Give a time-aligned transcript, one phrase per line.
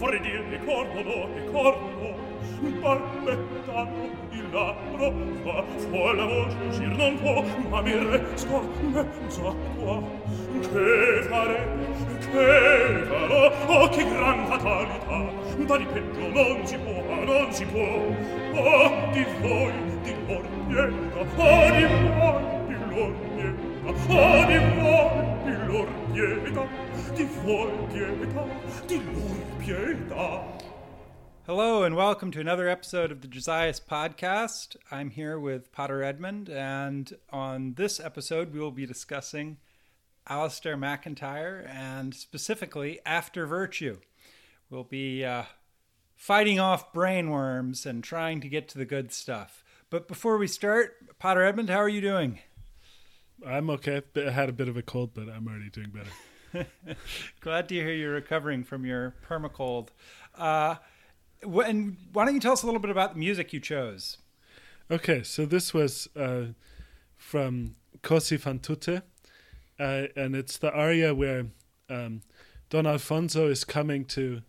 [0.00, 2.14] vorrei dir ricordalo, ricordalo,
[2.80, 5.12] balbettano il labbro.
[5.44, 10.02] Fa, fa la voce uscir non può, ma mi resta mezza qua.
[10.60, 11.58] Che fare,
[12.18, 15.32] che farò, oh che gran fatalità,
[15.66, 17.88] da di peggio non si può, non si può,
[18.54, 19.72] oh di voi,
[20.02, 21.84] di lor pietà oh di
[22.16, 25.12] voi, di lor pietà oh di voi,
[25.44, 26.89] di lor niente,
[27.20, 30.58] di voi pietà di lor pietà
[31.46, 34.76] Hello, and welcome to another episode of the Josias Podcast.
[34.90, 39.58] I'm here with Pater Edmund, and on this episode, we will be discussing
[40.30, 43.98] Alasdair MacIntyre and specifically After Virtue.
[44.70, 45.42] We'll be uh,
[46.16, 49.62] fighting off brainworms and trying to get to the good stuff.
[49.90, 52.38] But before we start, Pater Edmund, how are you doing?
[53.46, 54.00] I'm okay.
[54.16, 56.08] I had a bit of a cold, but I'm already doing better.
[57.40, 59.88] Glad to hear you're recovering from your permacold.
[60.36, 60.76] Uh,
[61.42, 64.18] and why don't you tell us a little bit about the music you chose?
[64.90, 66.46] Okay, so this was uh,
[67.16, 69.02] from Cosi fan tutte,
[69.78, 71.46] uh, and it's the aria where
[71.88, 72.22] um,
[72.70, 74.42] Don Alfonso is coming to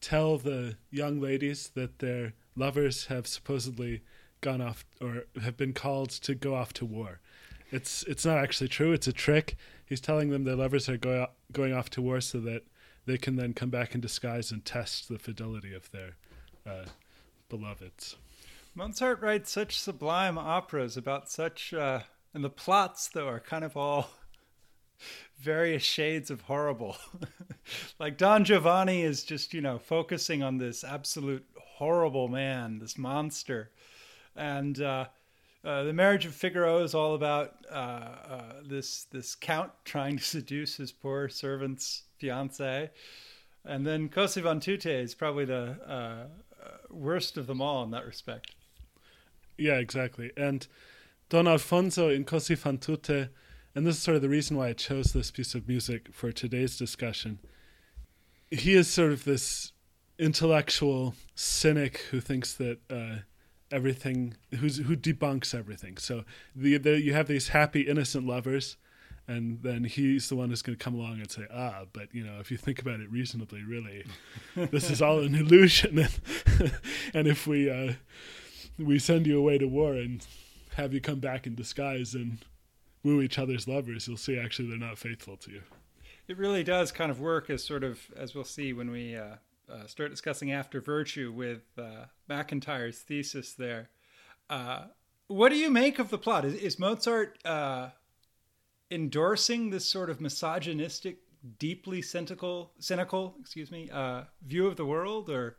[0.00, 4.00] tell the young ladies that their lovers have supposedly
[4.40, 7.20] gone off or have been called to go off to war.
[7.70, 8.92] It's it's not actually true.
[8.92, 9.56] It's a trick.
[9.86, 12.64] He's telling them their lovers are going off to war so that
[13.06, 16.16] they can then come back in disguise and test the fidelity of their
[16.66, 16.86] uh,
[17.48, 18.16] beloveds.
[18.74, 22.00] Mozart writes such sublime operas about such, uh,
[22.32, 24.10] and the plots though are kind of all
[25.38, 26.96] various shades of horrible.
[27.98, 33.70] like Don Giovanni is just you know focusing on this absolute horrible man, this monster,
[34.34, 34.80] and.
[34.80, 35.06] Uh,
[35.64, 40.24] uh, the marriage of Figaro is all about uh, uh, this this count trying to
[40.24, 42.90] seduce his poor servant's fiance,
[43.64, 46.26] and then Cosi fan tutte is probably the uh,
[46.64, 48.52] uh, worst of them all in that respect.
[49.58, 50.32] Yeah, exactly.
[50.34, 50.66] And
[51.28, 53.28] Don Alfonso in Cosi fan tutte,
[53.74, 56.32] and this is sort of the reason why I chose this piece of music for
[56.32, 57.38] today's discussion.
[58.50, 59.72] He is sort of this
[60.18, 62.78] intellectual cynic who thinks that
[63.70, 65.96] everything who's who debunks everything.
[65.96, 68.76] So the, the, you have these happy innocent lovers,
[69.28, 72.24] and then he's the one who's going to come along and say, ah, but you
[72.24, 74.04] know, if you think about it reasonably, really,
[74.54, 76.72] this is all an illusion, and,
[77.14, 77.94] and if we uh,
[78.78, 80.26] we send you away to war and
[80.74, 82.38] have you come back in disguise and
[83.02, 85.62] woo each other's lovers, you'll see actually they're not faithful to you.
[86.28, 89.16] It really does kind of work as sort of as we'll see when we.
[89.16, 89.36] Uh
[89.70, 93.90] uh, start discussing after virtue with uh, MacIntyre's thesis there.
[94.48, 94.84] Uh,
[95.28, 96.44] what do you make of the plot?
[96.44, 97.90] Is, is Mozart uh,
[98.90, 101.18] endorsing this sort of misogynistic,
[101.58, 105.56] deeply cynical, cynical, excuse me, uh, view of the world, or?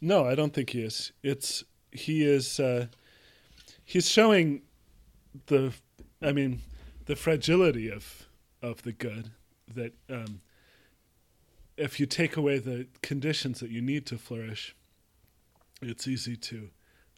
[0.00, 1.12] No, I don't think he is.
[1.22, 2.86] It's he is uh,
[3.84, 4.62] he's showing
[5.46, 5.72] the,
[6.22, 6.62] I mean,
[7.04, 8.26] the fragility of
[8.62, 9.30] of the good
[9.74, 9.92] that.
[10.08, 10.40] Um,
[11.76, 14.76] if you take away the conditions that you need to flourish,
[15.80, 16.70] it's easy to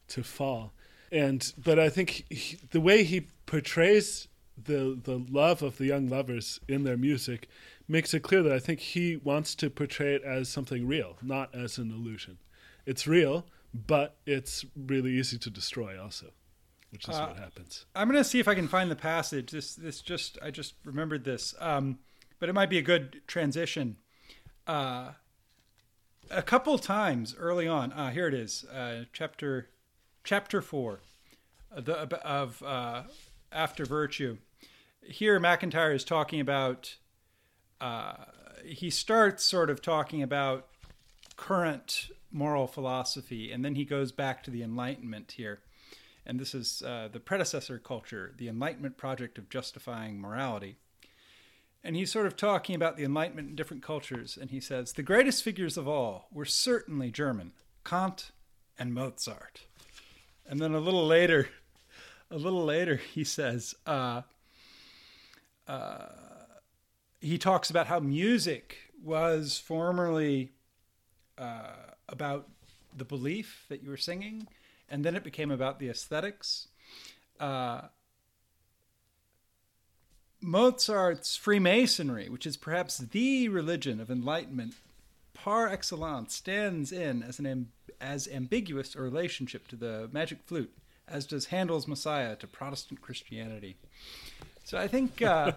[0.08, 0.72] to fall.
[1.10, 4.28] And but I think he, the way he portrays
[4.62, 7.48] the the love of the young lovers in their music
[7.88, 11.54] makes it clear that I think he wants to portray it as something real, not
[11.54, 12.38] as an illusion.
[12.86, 16.30] It's real, but it's really easy to destroy also,
[16.90, 17.86] which is uh, what happens.
[17.94, 19.50] I'm going to see if I can find the passage.
[19.50, 21.54] This this just I just remembered this.
[21.58, 21.98] Um,
[22.40, 23.96] but it might be a good transition
[24.66, 25.12] uh,
[26.30, 27.92] a couple times early on.
[27.94, 29.68] Ah, here it is, uh, chapter
[30.22, 31.00] chapter four,
[31.76, 31.94] uh, the,
[32.26, 33.02] of uh,
[33.52, 34.38] after virtue.
[35.02, 36.96] Here, MacIntyre is talking about.
[37.80, 38.14] Uh,
[38.64, 40.68] he starts sort of talking about
[41.36, 45.60] current moral philosophy, and then he goes back to the Enlightenment here.
[46.26, 50.76] And this is uh, the predecessor culture, the Enlightenment project of justifying morality.
[51.86, 54.38] And he's sort of talking about the Enlightenment in different cultures.
[54.40, 57.52] And he says, the greatest figures of all were certainly German,
[57.84, 58.30] Kant
[58.78, 59.60] and Mozart.
[60.46, 61.50] And then a little later,
[62.30, 64.22] a little later, he says, uh,
[65.68, 66.06] uh,
[67.20, 70.52] he talks about how music was formerly
[71.36, 72.48] uh, about
[72.96, 74.46] the belief that you were singing,
[74.88, 76.68] and then it became about the aesthetics.
[77.40, 77.82] Uh,
[80.44, 84.74] Mozart's Freemasonry, which is perhaps the religion of enlightenment
[85.32, 87.66] par excellence, stands in as an amb-
[88.00, 90.72] as ambiguous a relationship to the magic flute
[91.08, 93.76] as does Handel's Messiah to Protestant Christianity.
[94.64, 95.52] So I think uh,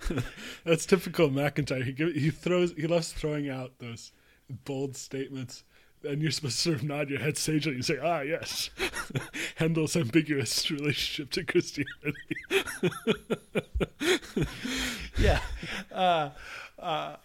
[0.64, 1.82] that's typical MacIntyre.
[1.82, 4.12] He, he throws he loves throwing out those
[4.64, 5.64] bold statements.
[6.04, 8.70] And you're supposed to sort of nod your head sagely and say, ah, yes,
[9.56, 12.26] Handel's ambiguous relationship to Christianity.
[15.18, 15.40] yeah.
[15.92, 16.30] Uh,
[16.78, 17.16] uh,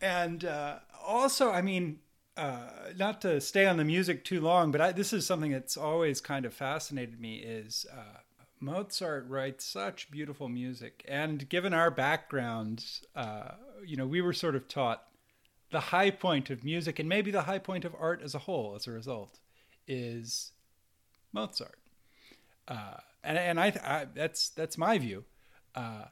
[0.00, 1.98] and uh, also, I mean,
[2.36, 5.76] uh, not to stay on the music too long, but I, this is something that's
[5.76, 8.20] always kind of fascinated me is uh,
[8.60, 11.04] Mozart writes such beautiful music.
[11.06, 13.52] And given our backgrounds, uh,
[13.84, 15.04] you know, we were sort of taught
[15.70, 18.74] the high point of music and maybe the high point of art as a whole
[18.76, 19.40] as a result
[19.86, 20.52] is
[21.34, 21.78] Mozart.
[22.66, 25.24] Uh, and and I, I, that's that's my view.
[25.74, 26.04] Uh,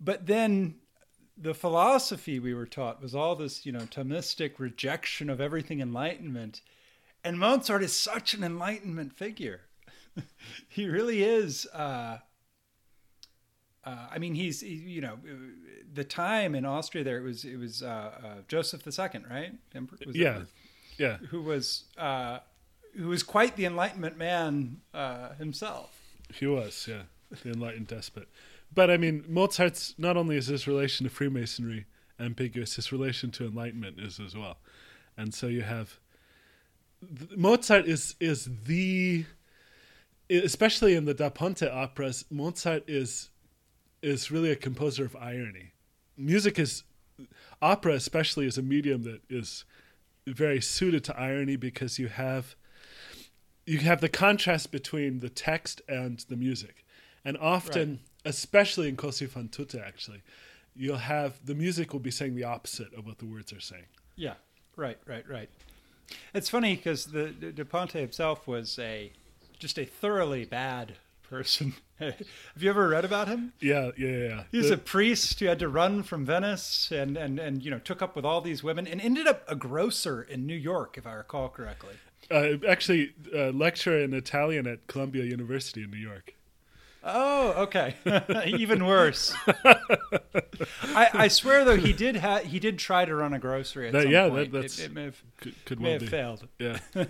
[0.00, 0.76] but then
[1.36, 6.60] the philosophy we were taught was all this, you know, Thomistic rejection of everything Enlightenment.
[7.24, 9.62] And Mozart is such an Enlightenment figure.
[10.68, 11.66] he really is.
[11.66, 12.18] Uh,
[13.84, 15.18] uh, I mean, he's he, you know,
[15.94, 19.52] the time in Austria there it was it was uh, uh Joseph II, right?
[19.74, 20.42] Was yeah,
[20.98, 21.16] yeah.
[21.30, 22.40] Who was uh,
[22.98, 25.96] who was quite the Enlightenment man uh, himself.
[26.34, 27.02] He was, yeah,
[27.42, 28.28] the enlightened despot.
[28.74, 31.86] But I mean, Mozart's not only is his relation to Freemasonry
[32.18, 34.58] ambiguous, his relation to Enlightenment is as well.
[35.16, 35.98] And so you have
[37.36, 39.24] Mozart is is the
[40.28, 43.30] especially in the Da Ponte operas, Mozart is
[44.02, 45.72] is really a composer of irony.
[46.16, 46.82] Music is
[47.62, 49.64] opera especially is a medium that is
[50.26, 52.54] very suited to irony because you have
[53.68, 56.84] you have the contrast between the text and the music.
[57.24, 60.22] And often right especially in Così fan tutte, actually,
[60.76, 63.86] you'll have the music will be saying the opposite of what the words are saying.
[64.16, 64.34] Yeah,
[64.76, 65.48] right, right, right.
[66.34, 69.12] It's funny because the, the Da Ponte himself was a
[69.58, 71.74] just a thoroughly bad person.
[71.98, 72.14] Have
[72.58, 73.52] you ever read about him?
[73.60, 74.42] Yeah, yeah, yeah.
[74.52, 77.70] He was the, a priest who had to run from Venice and, and, and you
[77.70, 80.96] know took up with all these women and ended up a grocer in New York,
[80.96, 81.94] if I recall correctly.
[82.30, 86.34] Uh, actually, uh, lecturer in Italian at Columbia University in New York.
[87.02, 87.94] Oh, okay.
[88.46, 89.34] Even worse.
[89.46, 93.92] I, I, swear though, he did ha- he did try to run a grocery at
[93.92, 94.52] that, some yeah, point.
[94.52, 96.48] That, that's it, it may have, could, could may well have failed.
[96.58, 96.78] Yeah.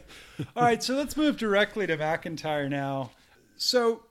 [0.56, 3.10] All right, so let's move directly to MacIntyre now.
[3.56, 4.04] So,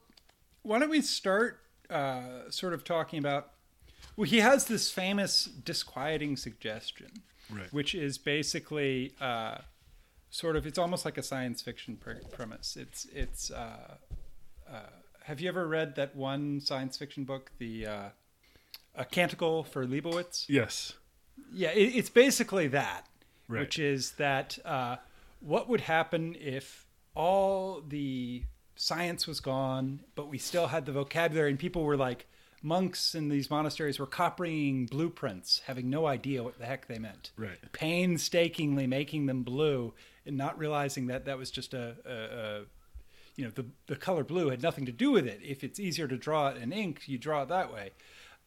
[0.64, 1.60] why don't we start
[1.90, 3.52] uh, sort of talking about?
[4.16, 7.22] Well, he has this famous disquieting suggestion,
[7.52, 7.72] right.
[7.72, 9.60] which is basically uh,
[10.30, 12.78] sort of it's almost like a science fiction pre- premise.
[12.78, 13.96] It's it's uh,
[14.70, 14.80] uh
[15.28, 18.10] have you ever read that one science fiction book, the uh,
[18.96, 20.46] A Canticle for Leibowitz?
[20.48, 20.94] Yes.
[21.52, 23.06] Yeah, it, it's basically that,
[23.50, 23.60] right.
[23.60, 24.96] which is that uh,
[25.42, 28.44] what would happen if all the
[28.78, 32.26] science was gone, but we still had the vocabulary, and people were like,
[32.62, 37.32] monks in these monasteries were copying blueprints, having no idea what the heck they meant.
[37.38, 37.58] Right.
[37.72, 39.94] Painstakingly making them blue
[40.26, 42.62] and not realizing that that was just a, a, a
[43.36, 45.40] you know the the color blue had nothing to do with it.
[45.44, 47.92] If it's easier to draw it in ink, you draw it that way.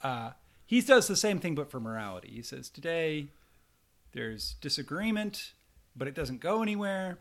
[0.02, 0.32] Uh,
[0.66, 2.30] he does the same thing, but for morality.
[2.32, 3.28] He says today
[4.12, 5.52] there's disagreement,
[5.96, 7.18] but it doesn't go anywhere.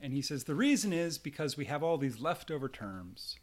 [0.00, 3.36] And he says the reason is because we have all these leftover terms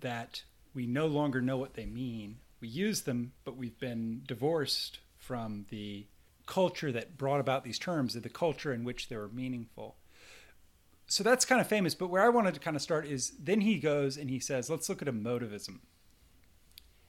[0.00, 0.44] that
[0.74, 2.38] we no longer know what they mean.
[2.60, 6.06] We use them, but we've been divorced from the
[6.46, 9.96] culture that brought about these terms, the culture in which they were meaningful
[11.10, 11.94] so that's kind of famous.
[11.94, 14.70] But where I wanted to kind of start is then he goes and he says,
[14.70, 15.80] let's look at emotivism.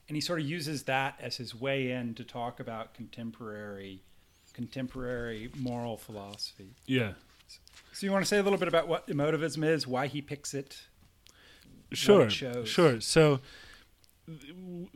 [0.08, 4.02] And he sort of uses that as his way in to talk about contemporary
[4.52, 6.74] contemporary moral philosophy.
[6.84, 7.12] Yeah.
[7.92, 10.52] So you want to say a little bit about what emotivism is, why he picks
[10.52, 10.82] it?
[11.94, 12.28] Sure.
[12.64, 13.00] Sure.
[13.00, 13.40] So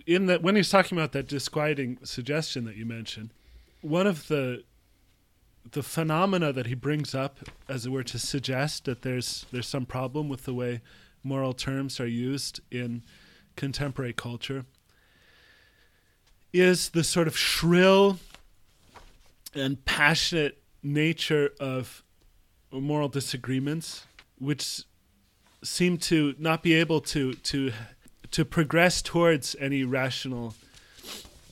[0.06, 3.30] in that when he's talking about that disquieting suggestion that you mentioned,
[3.82, 4.64] one of the
[5.72, 9.86] the phenomena that he brings up, as it were, to suggest that there's there's some
[9.86, 10.80] problem with the way
[11.22, 13.02] moral terms are used in
[13.56, 14.64] contemporary culture,
[16.52, 18.18] is the sort of shrill
[19.54, 22.04] and passionate nature of
[22.70, 24.06] moral disagreements,
[24.38, 24.84] which
[25.66, 27.73] seem to not be able to to
[28.30, 30.54] to progress towards any rational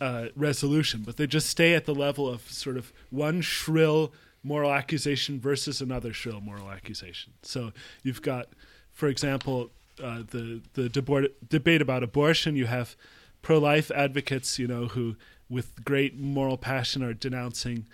[0.00, 4.72] uh, resolution, but they just stay at the level of sort of one shrill moral
[4.72, 7.32] accusation versus another shrill moral accusation.
[7.42, 8.48] So you've got,
[8.92, 9.70] for example,
[10.02, 12.56] uh, the the debor- debate about abortion.
[12.56, 12.96] You have
[13.42, 15.16] pro-life advocates, you know, who
[15.48, 17.86] with great moral passion are denouncing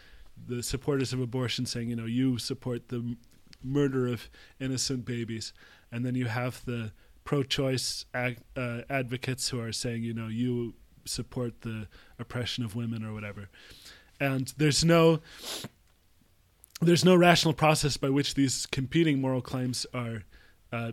[0.48, 3.18] the supporters of abortion, saying, you know, you support the m-
[3.62, 5.52] murder of innocent babies,
[5.92, 6.92] and then you have the
[7.24, 11.86] pro-choice ag- uh, advocates who are saying, you know, you support the
[12.18, 13.48] oppression of women or whatever.
[14.20, 15.20] and there's no
[16.82, 20.24] there's no rational process by which these competing moral claims are
[20.72, 20.92] uh,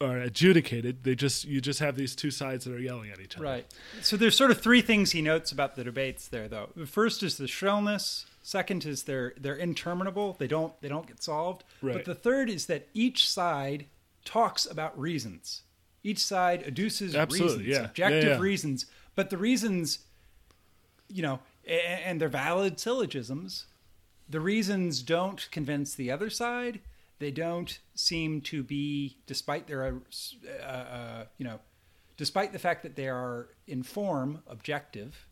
[0.00, 1.04] are adjudicated.
[1.04, 3.44] They just you just have these two sides that are yelling at each other.
[3.44, 3.66] Right.
[4.02, 6.70] So there's sort of three things he notes about the debates there, though.
[6.74, 8.26] The first is the shrillness.
[8.42, 10.34] Second is they're they're interminable.
[10.38, 11.64] They don't they don't get solved.
[11.82, 11.94] Right.
[11.94, 13.86] But the third is that each side
[14.24, 15.62] talks about reasons.
[16.02, 17.84] Each side adduces Absolutely, reasons, yeah.
[17.84, 18.38] objective Yeah, yeah.
[18.40, 20.00] reasons, but the reasons,
[21.08, 23.66] you know, and they're valid syllogisms.
[24.28, 26.80] The reasons don't convince the other side.
[27.18, 31.58] They don't seem to be, despite their, uh, uh, you know,
[32.16, 35.26] despite the fact that they are in form objective,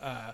[0.00, 0.32] uh,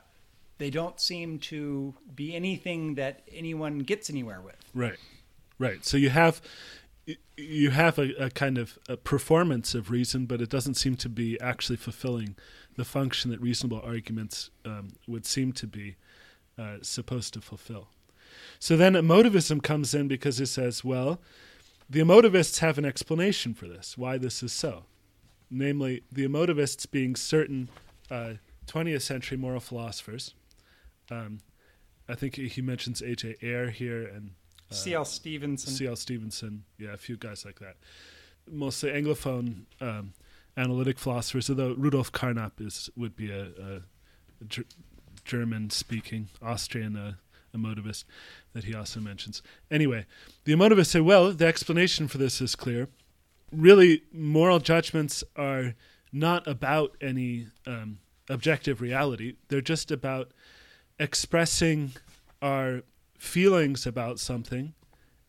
[0.59, 4.71] they don't seem to be anything that anyone gets anywhere with.
[4.73, 4.99] Right,
[5.59, 5.85] right.
[5.85, 6.41] So you have
[7.37, 11.09] you have a, a kind of a performance of reason, but it doesn't seem to
[11.09, 12.37] be actually fulfilling
[12.77, 15.97] the function that reasonable arguments um, would seem to be
[16.59, 17.89] uh, supposed to fulfill.
[18.59, 21.21] So then emotivism comes in because it says, well,
[21.89, 24.85] the emotivists have an explanation for this, why this is so.
[25.51, 27.69] Namely, the emotivists being certain
[28.11, 28.35] uh,
[28.67, 30.35] 20th century moral philosophers.
[31.11, 31.41] Um,
[32.09, 33.37] I think he mentions A.J.
[33.43, 34.33] Ayer here and
[34.71, 35.05] C.L.
[35.05, 35.73] Stevenson.
[35.73, 35.97] C.L.
[35.97, 37.77] Stevenson, yeah, a few guys like that.
[38.51, 40.13] Mostly Anglophone um,
[40.57, 44.65] analytic philosophers, although Rudolf Carnap is would be a, a Ger-
[45.25, 47.15] German-speaking Austrian uh,
[47.57, 48.05] emotivist
[48.53, 49.43] that he also mentions.
[49.71, 50.07] Anyway,
[50.45, 52.89] the emotivists say, well, the explanation for this is clear.
[53.53, 55.75] Really, moral judgments are
[56.13, 59.37] not about any um, objective reality.
[59.49, 60.33] They're just about
[60.99, 61.93] expressing
[62.43, 62.83] our
[63.25, 64.75] feelings about something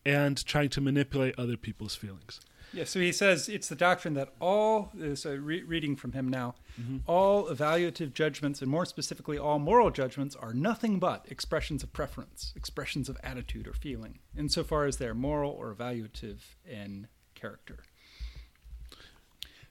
[0.04, 2.40] and trying to manipulate other people's feelings.
[2.72, 6.28] Yeah, so he says it's the doctrine that all, uh, so re- reading from him
[6.28, 6.56] now,
[7.06, 12.52] all evaluative judgments, and more specifically, all moral judgments, are nothing but expressions of preference,
[12.54, 17.78] expressions of attitude or feeling, insofar as they're moral or evaluative in character.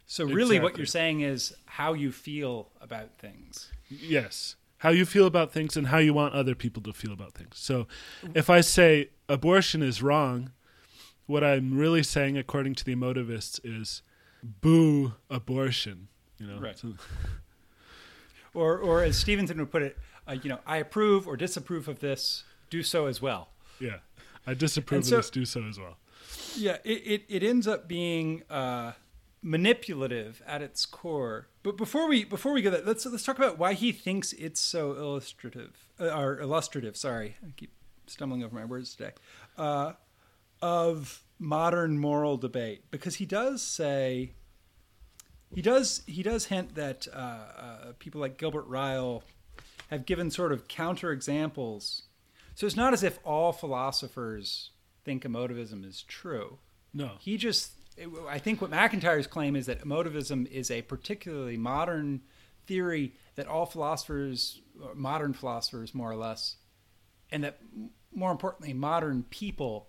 [0.07, 3.71] So, really, what you're saying is how you feel about things.
[3.89, 4.55] Yes.
[4.85, 7.53] How you feel about things and how you want other people to feel about things.
[7.57, 7.87] So
[8.35, 10.51] if I say abortion is wrong,
[11.25, 14.03] what I'm really saying, according to the emotivists, is
[14.43, 16.07] boo abortion.
[16.37, 16.77] You know, Right.
[16.77, 16.93] So-
[18.53, 21.99] Or, or as Stevenson would put it, uh, you know, I approve or disapprove of
[21.99, 23.49] this, do so as well.
[23.79, 23.97] yeah.
[24.47, 25.29] I disapprove so- of this.
[25.31, 25.97] Do so as well.
[26.55, 28.91] Yeah, it, it, it ends up being uh,
[29.45, 31.47] manipulative at its core.
[31.61, 34.59] But before we before we go that, let's let's talk about why he thinks it's
[34.59, 36.97] so illustrative uh, or illustrative.
[36.97, 37.71] Sorry, I keep
[38.07, 39.11] stumbling over my words today.
[39.57, 39.93] Uh,
[40.61, 44.31] of modern moral debate, because he does say
[45.53, 49.23] he does he does hint that uh, uh, people like Gilbert Ryle
[49.89, 52.03] have given sort of counter examples.
[52.55, 54.71] So it's not as if all philosophers
[55.03, 56.57] think emotivism is true.
[56.93, 57.11] No.
[57.19, 57.73] He just,
[58.29, 62.21] I think what MacIntyre's claim is that emotivism is a particularly modern
[62.67, 64.61] theory that all philosophers,
[64.93, 66.57] modern philosophers more or less,
[67.31, 67.59] and that
[68.13, 69.87] more importantly, modern people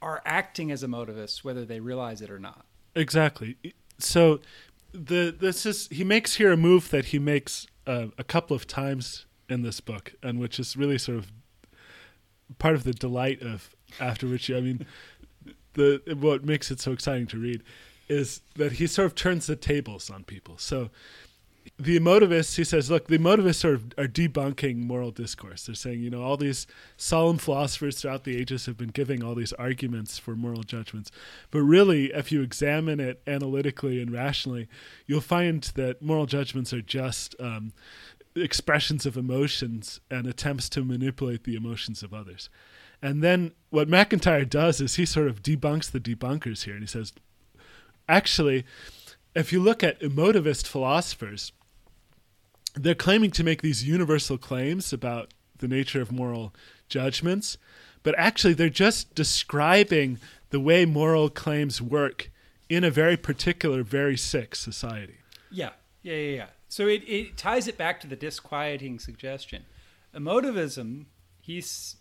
[0.00, 2.66] are acting as emotivists whether they realize it or not.
[2.94, 3.56] Exactly.
[3.98, 4.40] So
[4.92, 8.66] the this is he makes here a move that he makes uh, a couple of
[8.66, 11.32] times in this book, and which is really sort of
[12.58, 14.86] part of the delight of after which I mean
[15.74, 17.62] the what makes it so exciting to read
[18.08, 20.58] is that he sort of turns the tables on people.
[20.58, 20.90] So
[21.78, 25.66] the emotivists, he says, look, the emotivists are, are debunking moral discourse.
[25.66, 29.34] They're saying, you know, all these solemn philosophers throughout the ages have been giving all
[29.34, 31.10] these arguments for moral judgments.
[31.50, 34.68] But really, if you examine it analytically and rationally,
[35.06, 37.72] you'll find that moral judgments are just um,
[38.34, 42.48] expressions of emotions and attempts to manipulate the emotions of others.
[43.02, 46.86] And then what MacIntyre does is he sort of debunks the debunkers here and he
[46.86, 47.12] says,
[48.08, 48.64] actually,
[49.34, 51.52] if you look at emotivist philosophers,
[52.74, 56.54] they're claiming to make these universal claims about the nature of moral
[56.88, 57.58] judgments,
[58.02, 60.18] but actually they're just describing
[60.50, 62.30] the way moral claims work
[62.68, 65.16] in a very particular, very sick society.
[65.50, 65.70] Yeah,
[66.02, 66.46] yeah, yeah, yeah.
[66.68, 69.64] So it, it ties it back to the disquieting suggestion.
[70.14, 71.06] Emotivism,
[71.40, 71.96] he's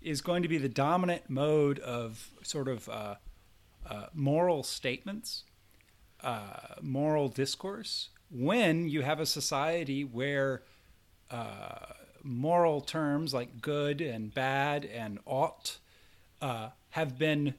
[0.00, 3.14] is going to be the dominant mode of sort of uh,
[3.88, 5.44] uh, moral statements,
[6.22, 10.62] uh, moral discourse, when you have a society where
[11.30, 11.92] uh,
[12.22, 15.78] moral terms like good and bad and ought
[16.40, 17.54] uh, have been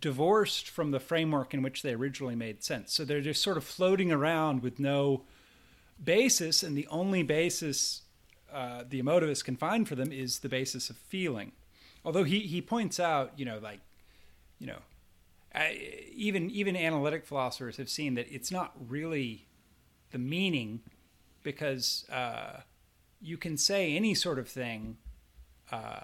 [0.00, 2.92] divorced from the framework in which they originally made sense.
[2.92, 5.24] So they're just sort of floating around with no
[6.02, 8.02] basis, and the only basis
[8.52, 11.52] uh, the emotivist can find for them is the basis of feeling.
[12.04, 13.80] Although he, he points out, you know, like,
[14.58, 14.78] you know,
[15.54, 19.46] I, even even analytic philosophers have seen that it's not really
[20.10, 20.80] the meaning
[21.42, 22.60] because uh,
[23.20, 24.98] you can say any sort of thing
[25.72, 26.00] uh,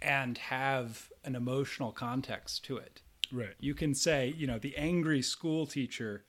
[0.00, 3.02] and have an emotional context to it.
[3.32, 3.54] Right.
[3.58, 6.24] You can say, you know, the angry school teacher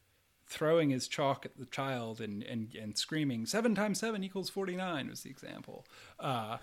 [0.47, 5.09] throwing his chalk at the child and, and, and screaming, seven times seven equals 49
[5.09, 5.85] was the example.
[6.19, 6.57] Uh,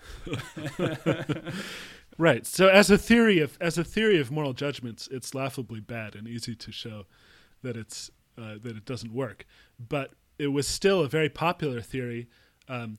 [2.17, 2.45] right.
[2.45, 6.27] So as a theory of, as a theory of moral judgments, it's laughably bad and
[6.27, 7.05] easy to show
[7.61, 9.45] that it's, uh, that it doesn't work.
[9.79, 12.27] But it was still a very popular theory
[12.67, 12.97] um,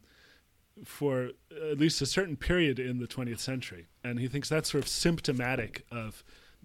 [0.84, 1.30] for
[1.70, 3.86] at least a certain period in the 20th century.
[4.04, 6.22] And he thinks that's sort of symptomatic of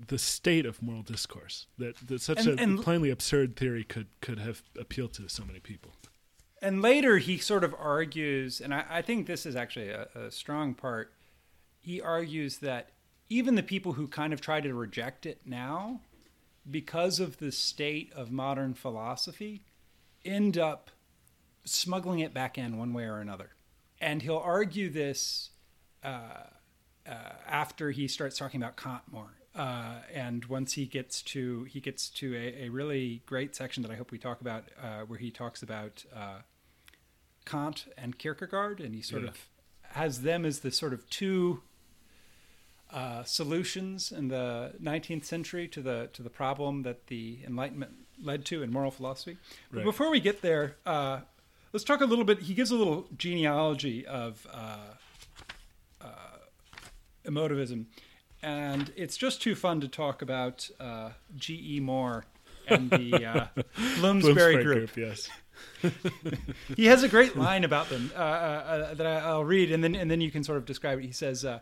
[0.08, 4.08] the state of moral discourse that, that such And- a and- plainly absurd theory could
[4.22, 5.94] could have appealed to so many people.
[6.62, 10.32] And later he sort of argues, and I, I think this is actually a, a
[10.32, 11.14] strong part.
[11.80, 12.92] He argues that
[13.30, 16.02] even the people who kind of try to reject it now,
[16.70, 19.64] because of the state of modern philosophy,
[20.24, 20.92] end up
[21.64, 23.52] smuggling it back in one way or another.
[24.00, 25.50] And he'll argue this
[26.04, 26.44] uh,
[27.08, 27.14] uh,
[27.48, 29.34] after he starts talking about Kant more.
[29.54, 33.92] Uh, and once he gets to he gets to a, a really great section that
[33.92, 36.40] I hope we talk about, uh, where he talks about uh,
[37.46, 39.30] Kant and Kierkegaard, and he sort Yeah.
[39.30, 39.48] of
[39.92, 41.64] has them as the sort of two
[42.92, 47.92] uh, solutions in the 19th century to the to the problem that the Enlightenment
[48.22, 49.38] led to in moral philosophy.
[49.70, 49.86] But Right.
[49.86, 51.22] before we get there, uh,
[51.74, 52.40] let's talk a little bit.
[52.40, 54.94] He gives a little genealogy of uh,
[56.02, 56.08] uh,
[57.26, 57.86] emotivism,
[58.44, 61.76] and it's just too fun to talk about uh, G.
[61.76, 61.80] E.
[61.80, 62.26] Moore
[62.68, 63.46] and the uh,
[64.00, 64.98] Bloomsbury, Bloomsbury group.
[64.98, 65.30] yes.
[66.76, 69.84] He has a great line about them uh, uh, uh, that I, I'll read, and
[69.84, 71.06] then and then you can sort of describe it.
[71.06, 71.60] He says, uh,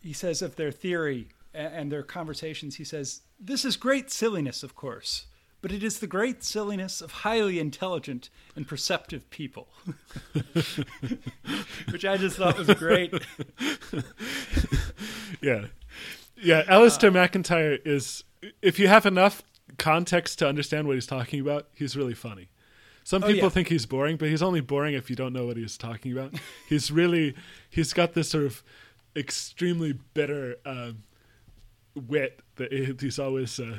[0.00, 2.76] he says of their theory and, and their conversations.
[2.76, 5.26] He says, "This is great silliness, of course."
[5.62, 9.68] But it is the great silliness of highly intelligent and perceptive people,
[11.90, 13.12] which I just thought was great.
[15.42, 15.66] Yeah.
[16.42, 18.24] Yeah, Alasdair MacIntyre is
[18.62, 19.42] if you have enough
[19.78, 22.48] context to understand what he's talking about, he's really funny.
[23.04, 23.48] Some Oh, people yeah.
[23.50, 26.34] think he's boring, but he's only boring if you don't know what he's talking about.
[26.68, 27.34] he's really
[27.68, 28.62] he's got this sort of
[29.16, 31.02] extremely bitter um,
[31.94, 33.78] wit that he's always uh,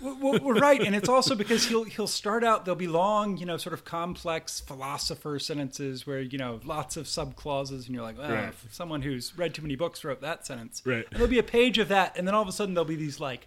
[0.00, 2.64] well, right, and it's also because he'll he'll start out.
[2.64, 7.06] There'll be long, you know, sort of complex philosopher sentences where you know lots of
[7.06, 8.54] subclauses, and you're like, well, Right.
[8.70, 10.82] someone who's read too many books wrote that sentence.
[10.84, 11.04] Right.
[11.10, 12.96] And there'll be a page of that, and then all of a sudden there'll be
[12.96, 13.46] these like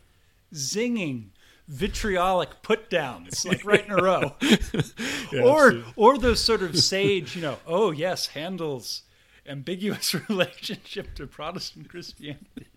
[0.53, 1.27] zinging,
[1.67, 4.57] vitriolic put downs, like right in a row, yeah,
[5.43, 5.93] or absolutely.
[5.97, 9.01] or those sort of sage, you know, oh yes, Handel's
[9.47, 12.67] ambiguous relationship to Protestant Christianity.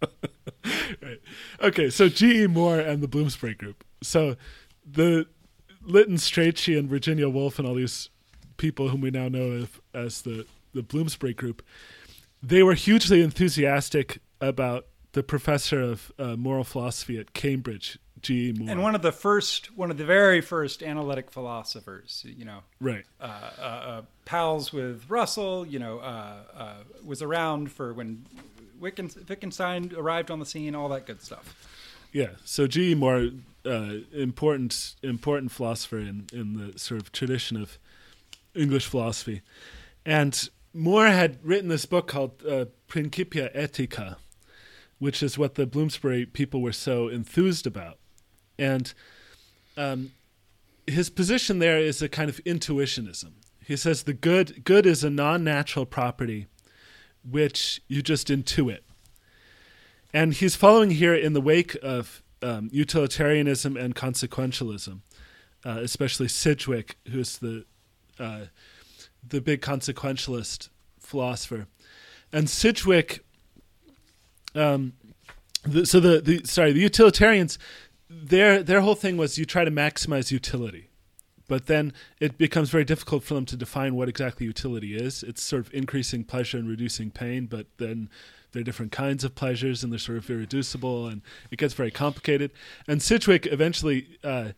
[1.02, 1.20] right.
[1.60, 2.46] Okay, so G.E.
[2.46, 3.84] Moore and the Bloomsbury Group.
[4.02, 4.36] So
[4.84, 5.26] the
[5.82, 8.10] Lytton Strachey and Virginia Woolf and all these
[8.56, 11.62] people whom we now know of as the, the Bloomsbury Group,
[12.42, 18.52] they were hugely enthusiastic about the professor of uh, moral philosophy at Cambridge, G.E.
[18.52, 18.70] Moore.
[18.70, 23.04] And one of the first, one of the very first analytic philosophers, you know, right.
[23.20, 23.24] uh,
[23.58, 28.24] uh, uh, pals with Russell, you know, uh, uh, was around for when
[28.80, 31.54] Wittgen- Wittgenstein arrived on the scene, all that good stuff.
[32.12, 32.30] Yeah.
[32.44, 32.94] So G.E.
[32.94, 33.30] Moore,
[33.66, 37.78] uh, important important philosopher in in the sort of tradition of
[38.54, 39.42] English philosophy,
[40.06, 44.16] and Moore had written this book called uh, Principia Ethica,
[44.98, 47.98] which is what the Bloomsbury people were so enthused about,
[48.58, 48.92] and
[49.76, 50.12] um,
[50.86, 53.32] his position there is a kind of intuitionism.
[53.64, 56.46] He says the good good is a non-natural property
[57.28, 58.80] which you just intuit.
[60.12, 65.00] And he's following here in the wake of um, utilitarianism and consequentialism,
[65.64, 67.64] uh, especially Sidgwick, who's the
[68.18, 68.46] uh,
[69.26, 71.66] the big consequentialist philosopher.
[72.32, 73.24] And Sidgwick,
[74.54, 74.94] um,
[75.64, 77.58] the, so the, the sorry the utilitarians,
[78.10, 80.88] their their whole thing was you try to maximize utility,
[81.46, 85.22] but then it becomes very difficult for them to define what exactly utility is.
[85.22, 88.08] It's sort of increasing pleasure and reducing pain, but then
[88.52, 91.90] there are different kinds of pleasures and they're sort of irreducible and it gets very
[91.90, 92.50] complicated.
[92.86, 94.50] And Sidgwick eventually uh,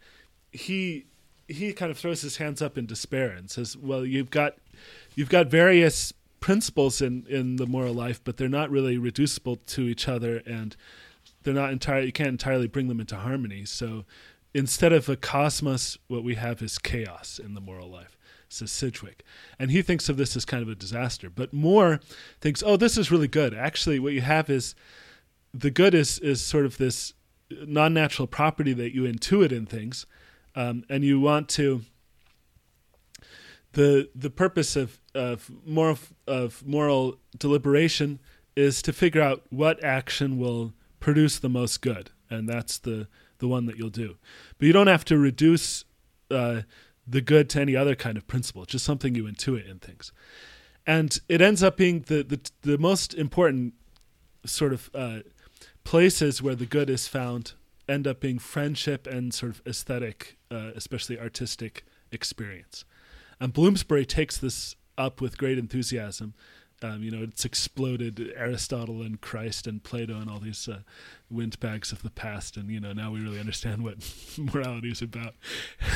[0.53, 1.07] he
[1.49, 4.55] he kind of throws his hands up in despair and says, "Well, you've got
[5.17, 9.83] you've got various principles in in the moral life, but they're not really reducible to
[9.83, 10.77] each other and
[11.42, 13.64] they're not entirely you can't entirely bring them into harmony.
[13.64, 14.05] So
[14.55, 18.16] instead of a cosmos, what we have is chaos in the moral life.
[18.48, 19.24] says Sidgwick.
[19.59, 21.31] And he thinks of this as kind of a disaster.
[21.31, 22.00] But Moore
[22.40, 23.55] thinks, oh, this is really good.
[23.55, 24.74] Actually, what you have is
[25.55, 27.14] the good is, is sort of this
[27.50, 30.07] non natural property that you intuit in things.
[30.55, 31.83] Um, and you want to.
[33.72, 38.18] The, the purpose of, of moral of moral deliberation
[38.57, 43.09] is to figure out what action will produce the most good, and that's the
[43.39, 44.17] the one that you'll do.
[44.59, 45.85] But you don't have to reduce
[46.31, 46.63] uh,
[47.07, 48.63] the good to any other kind of principle.
[48.63, 50.13] It's just something you intuit in things,
[50.87, 53.75] and it ends up being the the, the most important
[54.45, 55.21] sort of uh,
[55.85, 57.55] places where the good is found
[57.89, 62.85] end up being friendship and sort of aesthetic, uh, especially artistic experience.
[63.41, 66.35] And Bloomsbury takes this up with great enthusiasm
[66.83, 70.81] um, you know, it's exploded Aristotle and Christ and Plato and all these uh,
[71.31, 73.97] windbags of the past, and you know now we really understand what
[74.38, 75.35] morality is about.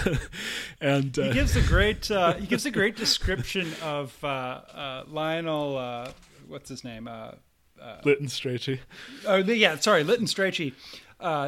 [0.81, 5.05] and uh, he gives a great uh, he gives a great description of uh, uh,
[5.09, 5.79] Lionel.
[5.79, 6.13] Uh,
[6.49, 7.09] what's his name?
[8.05, 8.81] Lytton Strachey.
[9.27, 10.73] Oh, yeah, sorry, Lytton Strachey,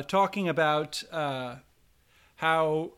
[0.07, 1.03] talking about
[2.37, 2.92] how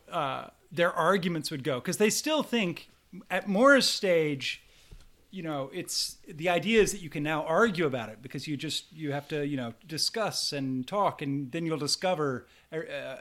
[0.71, 2.89] their arguments would go because they still think
[3.29, 4.61] at Moore's stage
[5.31, 8.57] you know it's the idea is that you can now argue about it because you
[8.57, 12.77] just you have to you know discuss and talk and then you'll discover uh,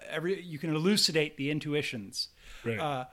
[0.09, 2.29] every you can elucidate the intuitions
[2.65, 2.79] right.
[2.79, 3.05] uh,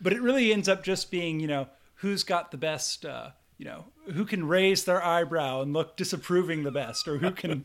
[0.00, 3.64] but it really ends up just being you know who's got the best uh, you
[3.64, 3.84] know
[4.14, 7.64] who can raise their eyebrow and look disapproving the best or who can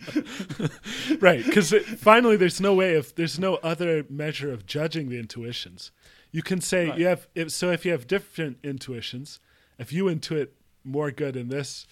[1.19, 5.91] right because finally there's no way of there's no other measure of judging the intuitions
[6.31, 6.97] you can say right.
[6.97, 9.39] you have if, so if you have different intuitions
[9.77, 10.49] if you intuit
[10.83, 11.87] more good in this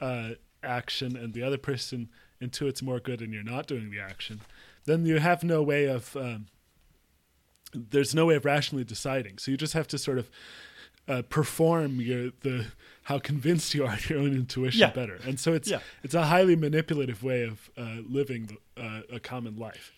[0.00, 0.30] uh,
[0.62, 2.08] action and the other person
[2.40, 4.40] intuits more good and you're not doing the action,
[4.84, 6.46] then you have no way of um,
[7.74, 9.38] there's no way of rationally deciding.
[9.38, 10.30] So you just have to sort of
[11.08, 12.66] uh, perform your the
[13.04, 14.90] how convinced you are your own intuition yeah.
[14.90, 15.18] better.
[15.26, 15.80] And so it's yeah.
[16.02, 19.92] it's a highly manipulative way of uh, living the, uh, a common life.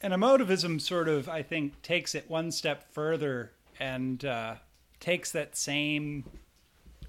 [0.00, 4.54] And emotivism sort of, I think, takes it one step further and uh,
[5.00, 6.24] takes that same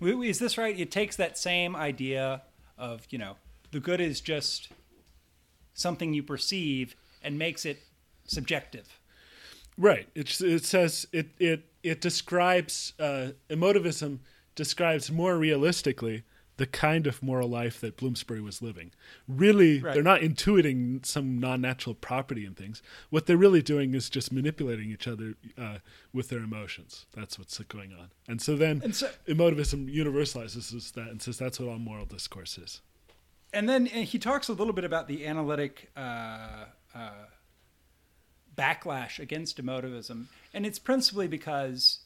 [0.01, 0.79] is this right?
[0.79, 2.43] It takes that same idea
[2.77, 3.35] of, you know,
[3.71, 4.69] the good is just
[5.73, 7.83] something you perceive and makes it
[8.25, 8.99] subjective.
[9.77, 10.07] Right.
[10.15, 14.19] It, it says it, it, it describes, uh, emotivism
[14.55, 16.23] describes more realistically
[16.60, 18.91] the kind of moral life that Bloomsbury was living.
[19.30, 19.93] Really, right.
[19.93, 22.84] they're not intuiting some non natural property in things.
[23.10, 25.78] What they're really doing is just manipulating each other uh,
[26.13, 27.06] with their emotions.
[27.13, 28.12] That's what's going on.
[28.28, 32.58] And so then and so, emotivism universalizes that and says that's what all moral discourse
[32.58, 32.82] is.
[33.54, 37.12] And then and he talks a little bit about the analytic uh, uh,
[38.54, 40.26] backlash against emotivism.
[40.54, 42.02] And it's principally because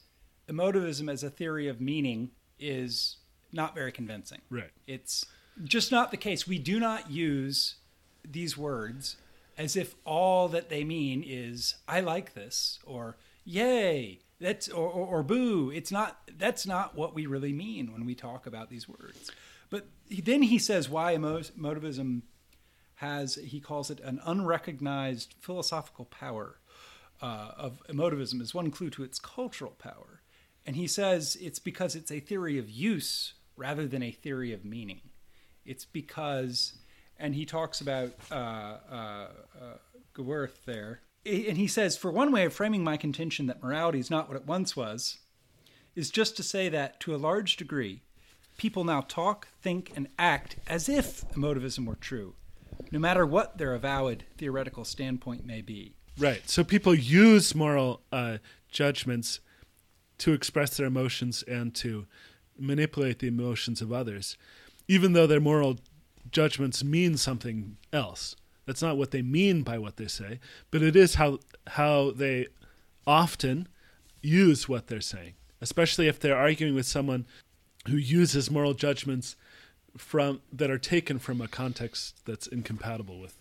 [0.48, 3.16] emotivism as a theory of meaning is
[3.54, 4.40] not very convincing.
[4.50, 4.70] Right.
[4.86, 5.24] It's
[5.62, 6.46] just not the case.
[6.46, 7.76] We do not use
[8.28, 9.16] these words
[9.56, 15.06] as if all that they mean is "I like this" or "Yay." That's or, or,
[15.06, 15.70] or boo.
[15.70, 16.20] It's not.
[16.36, 19.30] That's not what we really mean when we talk about these words.
[19.70, 22.22] But then he says why emotivism
[22.96, 26.58] has he calls it an unrecognized philosophical power
[27.20, 30.20] uh, of emotivism is one clue to its cultural power
[30.66, 34.64] and he says it's because it's a theory of use rather than a theory of
[34.64, 35.00] meaning.
[35.64, 36.74] It's because,
[37.18, 39.28] and he talks about uh, uh,
[39.60, 44.10] uh, there, and he says, for one way of framing my contention that morality is
[44.10, 45.18] not what it once was,
[45.94, 48.02] is just to say that to a large degree,
[48.56, 52.34] people now talk, think, and act as if emotivism were true,
[52.92, 55.94] no matter what their avowed theoretical standpoint may be.
[56.18, 56.48] Right.
[56.48, 58.38] So people use moral uh,
[58.70, 59.40] judgments
[60.18, 62.06] to express their emotions and to
[62.58, 64.36] manipulate the emotions of others,
[64.88, 65.78] even though their moral
[66.30, 68.36] judgments mean something else.
[68.66, 70.40] That's not what they mean by what they say,
[70.70, 71.38] but it is how
[71.68, 72.46] how they
[73.06, 73.68] often
[74.22, 77.26] use what they're saying, especially if they're arguing with someone
[77.88, 79.36] who uses moral judgments
[79.96, 83.36] from that are taken from a context that's incompatible with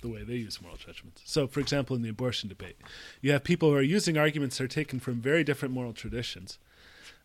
[0.00, 1.22] the way they use moral judgments.
[1.24, 2.76] So, for example, in the abortion debate,
[3.22, 6.58] you have people who are using arguments that are taken from very different moral traditions,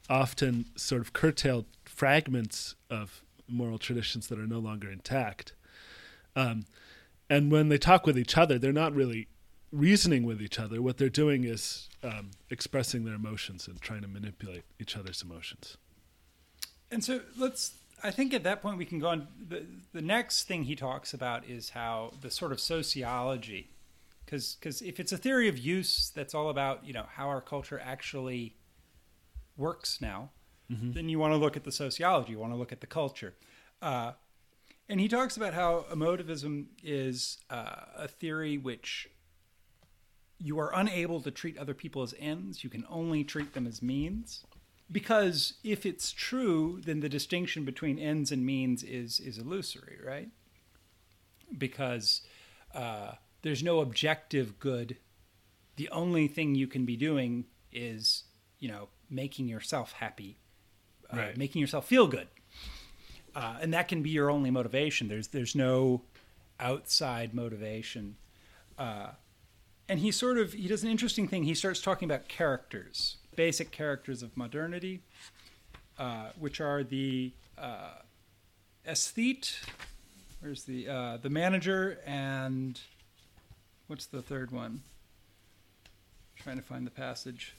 [0.09, 5.53] often sort of curtailed fragments of moral traditions that are no longer intact.
[6.35, 6.65] Um,
[7.29, 9.27] and when they talk with each other, they're not really
[9.71, 10.81] reasoning with each other.
[10.81, 15.77] What they're doing is um, expressing their emotions and trying to manipulate each other's emotions.
[16.91, 17.75] And so let's.
[18.01, 19.27] I think at that point we can go on.
[19.47, 23.69] The, the next thing he talks about is how the sort of sociology,
[24.25, 27.41] because because if it's a theory of use that's all about you know how our
[27.41, 28.55] culture actually
[29.59, 30.29] works now,
[30.91, 33.33] then you want to look at the sociology, you want to look at the culture.
[33.81, 34.11] Uh,
[34.87, 39.09] and he talks about how emotivism is uh, a theory which
[40.39, 43.81] you are unable to treat other people as ends, you can only treat them as
[43.81, 44.45] means.
[44.91, 50.29] Because if it's true, then the distinction between ends and means is, is illusory, right?
[51.55, 52.21] Because
[52.73, 54.97] uh, there's no objective good.
[55.75, 58.23] The only thing you can be doing is,
[58.59, 60.37] you know, making yourself happy,
[61.11, 61.37] uh, Right.
[61.37, 62.27] making yourself feel good,
[63.35, 65.07] uh, and that can be your only motivation.
[65.07, 66.03] There's there's no
[66.59, 68.17] outside motivation,
[68.77, 69.11] uh,
[69.87, 71.43] and he sort of he does an interesting thing.
[71.43, 75.01] He starts talking about characters, basic characters of modernity,
[75.97, 77.93] uh, which are the uh,
[78.85, 79.59] aesthete.
[80.41, 82.79] Where's the uh, the manager and
[83.87, 84.83] what's the third one?
[86.35, 87.53] trying to find the passage.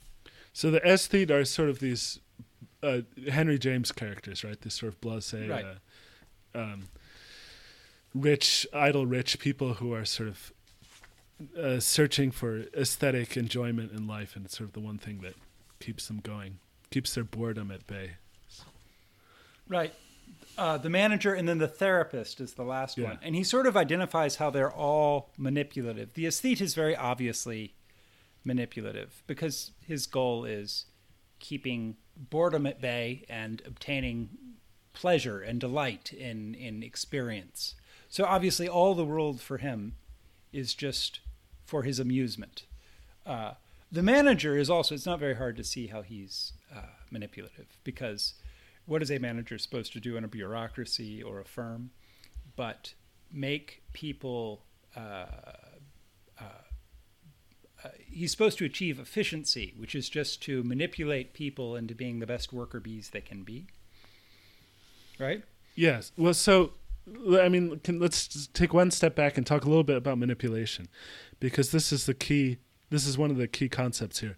[0.52, 2.20] So the aesthete are sort of these
[2.82, 4.60] uh, Henry James characters, right?
[4.60, 5.64] This sort of blasé, Right.
[6.54, 6.88] uh, um,
[8.14, 10.52] rich, idle, rich people who are sort of
[11.58, 15.34] uh, searching for aesthetic enjoyment in life, and it's sort of the one thing that
[15.78, 16.58] keeps them going,
[16.90, 18.12] keeps their boredom at bay.
[19.68, 19.94] Right.
[20.58, 23.04] Uh, the manager and then the therapist is the last Yeah.
[23.10, 23.18] one.
[23.22, 26.14] And he sort of identifies how they're all manipulative.
[26.14, 27.74] The aesthete is very obviously
[28.44, 30.86] manipulative because his goal is
[31.38, 34.30] keeping boredom at bay and obtaining
[34.92, 37.74] pleasure and delight in, in experience.
[38.08, 39.94] So obviously, all the world for him
[40.52, 41.20] is just
[41.64, 42.64] for his amusement.
[43.24, 43.52] Uh,
[43.92, 48.34] the manager is also, it's not very hard to see how he's uh, manipulative because
[48.86, 51.90] what is a manager supposed to do in a bureaucracy or a firm
[52.56, 52.94] but
[53.32, 54.62] make people
[54.96, 55.24] uh,
[57.84, 62.26] uh, he's supposed to achieve efficiency which is just to manipulate people into being the
[62.26, 63.66] best worker bees they can be
[65.18, 65.42] right
[65.80, 66.12] Yes.
[66.16, 66.72] Well, so
[67.40, 70.88] I mean, can, let's take one step back and talk a little bit about manipulation,
[71.38, 72.58] because this is the key.
[72.90, 74.36] This is one of the key concepts here.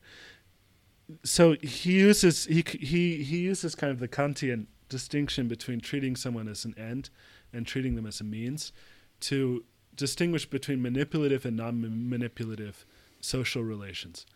[1.25, 6.49] So he uses he he he uses kind of the Kantian distinction between treating someone
[6.49, 7.11] as an end
[7.53, 8.73] and treating them as a means
[9.21, 9.65] to
[9.97, 12.87] distinguish between manipulative and non-manipulative
[13.23, 14.27] social relations.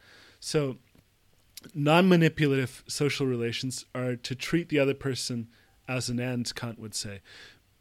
[0.40, 0.78] So
[1.74, 5.48] non-manipulative social relations are to treat the other person
[5.88, 7.20] as an end, Kant would say.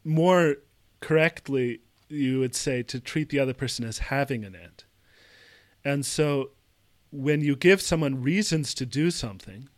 [0.04, 0.56] More
[1.00, 4.84] correctly, you would say to treat the other person as having an end.
[5.84, 6.50] And so
[7.10, 9.68] when you give someone reasons to do something,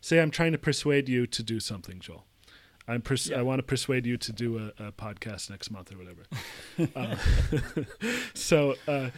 [0.00, 2.26] say I'm trying to persuade you to do something, Joel.
[2.88, 3.38] I'm pers- Yeah.
[3.38, 6.24] I want to persuade you to do a, a podcast next month or whatever.
[6.96, 7.16] uh,
[8.34, 9.10] so uh,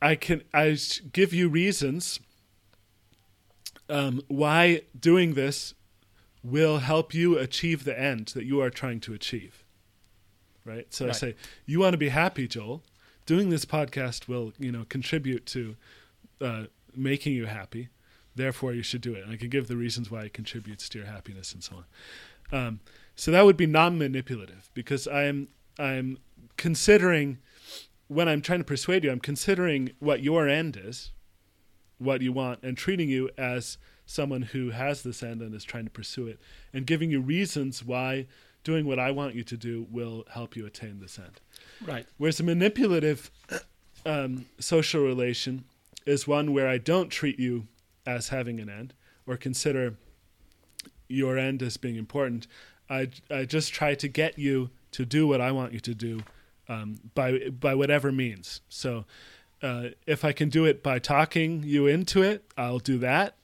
[0.00, 0.76] I can I
[1.12, 2.20] give you reasons
[3.88, 5.74] um, why doing this
[6.42, 9.64] will help you achieve the end that you are trying to achieve.
[10.64, 10.92] Right?
[10.92, 11.14] So Right.
[11.14, 11.34] I say,
[11.66, 12.82] you want to be happy, Joel.
[13.26, 15.76] Doing this podcast will, you know, contribute to
[16.40, 17.88] uh, making you happy.
[18.34, 19.24] Therefore, you should do it.
[19.24, 21.76] And I can give the reasons why it contributes to your happiness and so
[22.52, 22.66] on.
[22.66, 22.80] Um,
[23.16, 26.18] so that would be non-manipulative because I'm I'm
[26.56, 27.38] considering
[28.08, 31.12] when I'm trying to persuade you, I'm considering what your end is,
[31.98, 35.84] what you want, and treating you as someone who has this end and is trying
[35.84, 36.40] to pursue it,
[36.72, 38.26] and giving you reasons why
[38.64, 41.40] doing what I want you to do will help you attain this end.
[41.86, 43.30] right Whereas a manipulative
[44.04, 45.64] um, social relation
[46.06, 47.68] is one where I don't treat you
[48.06, 48.94] as having an end
[49.26, 49.94] or consider
[51.08, 52.46] your end as being important.
[52.88, 56.22] I, I just try to get you to do what I want you to do
[56.68, 58.60] um, by by whatever means.
[58.68, 59.04] So
[59.62, 63.36] uh, if I can do it by talking you into it, I'll do that.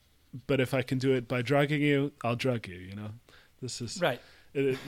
[0.47, 2.77] But if I can do it by drugging you, I'll drug you.
[2.77, 3.11] You know,
[3.61, 4.21] this is right
[4.55, 4.79] it,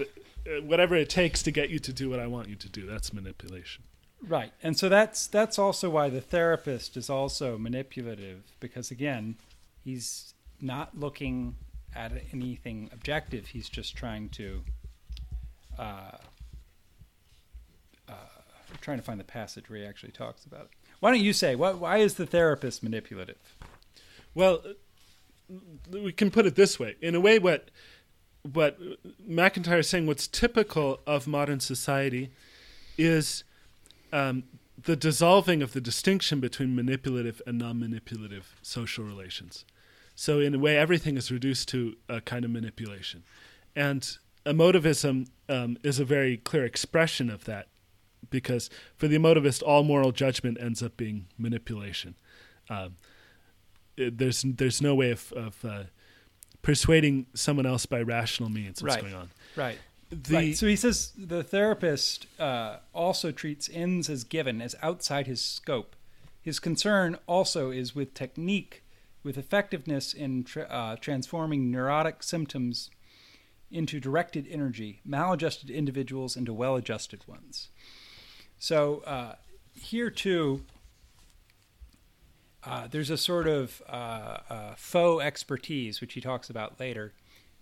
[0.45, 2.87] it, whatever it takes to get you to do what I want you to do.
[2.87, 3.85] That's manipulation.
[4.27, 4.53] Right.
[4.63, 9.37] And so that's that's also why the therapist is also manipulative because again,
[9.85, 11.57] he's not looking
[11.95, 13.49] at anything objective.
[13.49, 14.63] He's just trying to
[15.79, 16.19] uh, uh,
[18.71, 20.71] I'm trying to find the passage where he actually talks about it.
[21.01, 23.57] Why don't you say why, why is the therapist manipulative?
[24.35, 24.63] Well,
[25.91, 26.97] we can put it this way.
[27.01, 27.71] In a way, what
[28.53, 28.79] what
[29.27, 32.31] MacIntyre is saying, what's typical of modern society,
[32.97, 33.45] is
[34.13, 34.45] um,
[34.81, 39.65] the dissolving of the distinction between manipulative and non-manipulative social relations.
[40.15, 43.25] So, in a way, everything is reduced to a kind of manipulation,
[43.75, 47.69] and emotivism um, is a very clear expression of that,
[48.31, 52.15] because for the emotivist, all moral judgment ends up being manipulation.
[52.69, 52.97] Um,
[53.97, 55.85] it- there's there's no way of, of uh,
[56.63, 58.83] persuading someone else by rational means.
[58.83, 59.03] What's Right.
[59.03, 59.31] going on?
[59.55, 59.79] Right.
[60.11, 60.57] The right.
[60.57, 65.97] So he says the therapist uh, also treats ends as given, as outside his scope.
[66.41, 68.85] His concern also is with technique,
[69.25, 72.89] with effectiveness in tra- uh, transforming neurotic symptoms
[73.69, 77.69] into directed energy, maladjusted individuals into well adjusted ones.
[78.59, 79.35] So uh,
[79.75, 80.63] here too,
[82.65, 87.13] uh, there's a sort of uh, uh, faux expertise, which he talks about later,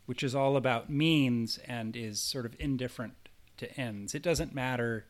[0.06, 3.14] which is all about means and is sort of indifferent
[3.58, 4.14] to ends.
[4.14, 5.06] It doesn't matter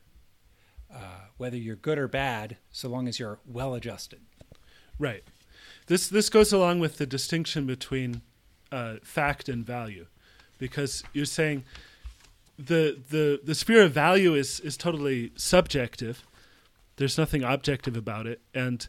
[0.92, 4.20] uh, whether you're good or bad, so long as you're well adjusted.
[4.98, 5.24] Right.
[5.86, 8.22] This this goes along with the distinction between
[8.72, 10.06] uh, fact and value,
[10.58, 11.64] because you're saying
[12.58, 16.26] the the the sphere of value is is totally subjective.
[16.96, 18.86] There's nothing objective about it, and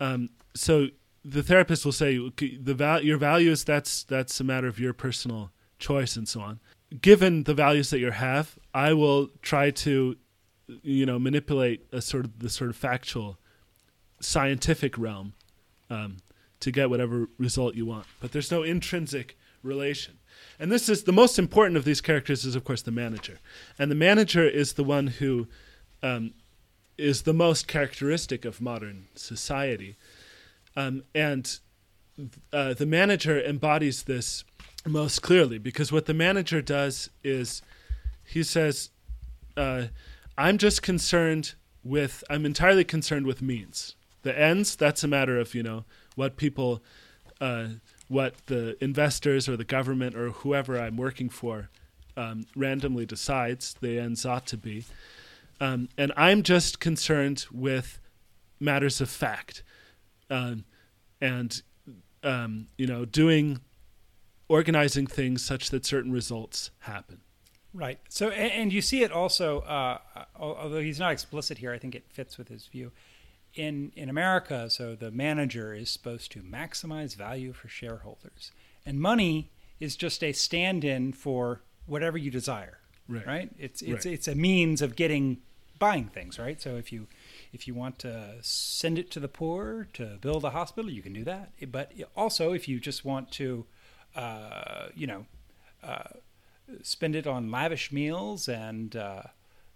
[0.00, 0.88] um, so
[1.24, 5.50] the therapist will say the val- your values that's that's a matter of your personal
[5.78, 6.60] choice and so on.
[7.00, 10.16] Given the values that you have, I will try to
[10.82, 13.38] you know manipulate a sort of the sort of factual
[14.20, 15.34] scientific realm
[15.90, 16.18] um,
[16.60, 18.06] to get whatever result you want.
[18.20, 20.18] But there's no intrinsic relation.
[20.62, 23.40] And this is the most important of these characters is of course the manager,
[23.80, 25.48] and the manager is the one who
[26.04, 26.34] um,
[26.96, 29.96] is the most characteristic of modern society,
[30.76, 31.58] um, and
[32.52, 34.44] uh, the manager embodies this
[34.86, 37.60] most clearly because what the manager does is
[38.24, 38.90] he says,
[39.56, 39.86] uh,
[40.38, 42.22] "I'm just concerned with.
[42.30, 43.96] I'm entirely concerned with means.
[44.22, 44.76] The ends.
[44.76, 46.84] That's a matter of you know what people."
[47.40, 47.66] Uh,
[48.12, 51.70] what the investors or the government or whoever I'm working for
[52.14, 54.84] um, randomly decides the ends ought to be.
[55.60, 57.98] Um, and I'm just concerned with
[58.60, 59.62] matters of fact
[60.28, 60.64] um,
[61.22, 61.62] and,
[62.22, 63.60] um, you know, doing,
[64.46, 67.22] organizing things such that certain results happen.
[67.72, 67.98] Right.
[68.10, 69.98] So, and, and you see it also, uh,
[70.38, 72.92] although he's not explicit here, I think it fits with his view.
[73.54, 78.50] In in America, so the manager is supposed to maximize value for shareholders,
[78.86, 82.78] and money is just a stand-in for whatever you desire.
[83.08, 83.26] Right.
[83.26, 83.50] Right.
[83.58, 84.14] It's it's Right.
[84.14, 85.42] it's a means of getting
[85.78, 86.38] buying things.
[86.38, 86.62] Right.
[86.62, 87.08] So if you
[87.52, 91.12] if you want to send it to the poor to build a hospital, you can
[91.12, 91.52] do that.
[91.70, 93.66] But also, if you just want to,
[94.16, 95.26] uh, you know,
[96.82, 99.22] spend it on lavish meals and uh,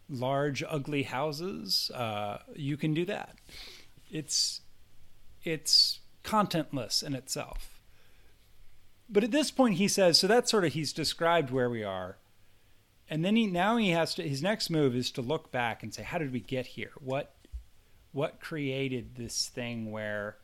[0.08, 3.36] large ugly houses, uh, you can do that.
[4.10, 4.60] It's
[5.42, 7.80] it's contentless in itself.
[9.08, 10.26] But at this point, he says so.
[10.26, 12.16] That's sort of he's described where we are,
[13.08, 14.28] and then he now he has to.
[14.28, 16.92] His next move is to look back and say, how did we get here?
[17.00, 17.34] What
[18.12, 20.36] what created this thing where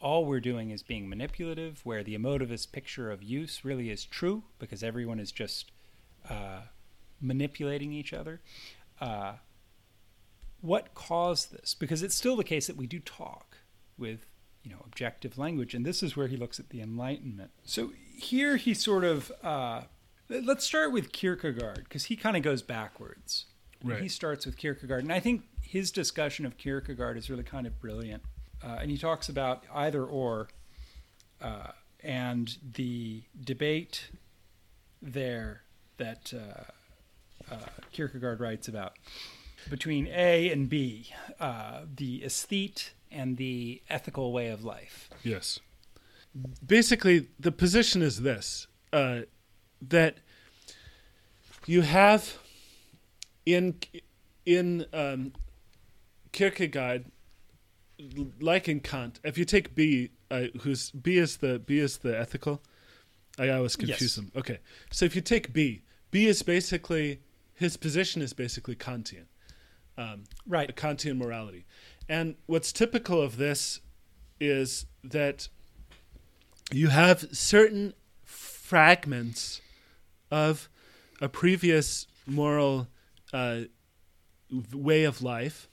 [0.00, 4.42] all we're doing is being manipulative, where the emotivist picture of use really is true
[4.58, 5.70] because everyone is just
[6.28, 6.62] uh,
[7.20, 8.40] manipulating each other.
[9.02, 9.34] Uh,
[10.60, 11.74] what caused this?
[11.74, 13.58] Because it's still the case that we do talk
[13.98, 14.26] with
[14.62, 17.50] you know objective language, and this is where he looks at the Enlightenment.
[17.64, 19.82] So here he sort of uh,
[20.28, 23.46] let's start with Kierkegaard because he kind of goes backwards.
[23.82, 24.00] Right.
[24.00, 27.80] He starts with Kierkegaard, and I think his discussion of Kierkegaard is really kind of
[27.80, 28.22] brilliant.
[28.62, 30.46] Uh, and he talks about either or,
[31.40, 34.10] uh, and the debate
[35.00, 35.62] there
[35.96, 36.32] that
[37.50, 37.56] uh,
[37.92, 38.94] Kierkegaard writes about
[39.70, 45.08] between A and B, uh, the aesthete and the ethical way of life.
[45.22, 45.60] Yes.
[46.66, 49.20] Basically, the position is this uh,
[49.80, 50.16] that
[51.66, 52.38] you have
[53.44, 53.76] in
[54.46, 55.32] in um,
[56.32, 57.04] Kierkegaard,
[58.40, 62.18] like in Kant, if you take B, uh, who's B is the B is the
[62.18, 62.62] ethical.
[63.38, 64.14] I always confuse Yes.
[64.16, 64.32] them.
[64.36, 64.58] Okay,
[64.90, 67.20] so if you take B, B is basically
[67.62, 69.26] his position is basically Kantian
[69.96, 70.74] um, Right.
[70.74, 71.64] Kantian morality.
[72.08, 73.80] And what's typical of this
[74.40, 75.48] is that
[76.72, 79.60] you have certain fragments
[80.30, 80.68] of
[81.20, 82.88] a previous moral
[83.32, 83.62] uh,
[84.72, 85.68] way of life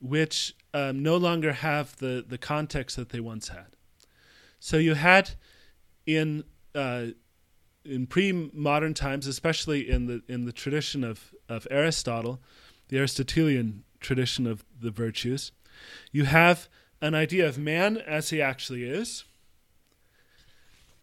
[0.00, 3.76] which um, no longer have the, the context that they once had.
[4.58, 5.30] So you had
[6.06, 7.06] in uh,
[7.84, 12.40] in pre-modern times, especially in the in the tradition of, of Aristotle,
[12.88, 15.52] the Aristotelian tradition of the virtues,
[16.10, 16.68] you have
[17.00, 19.24] an idea of man as he actually is,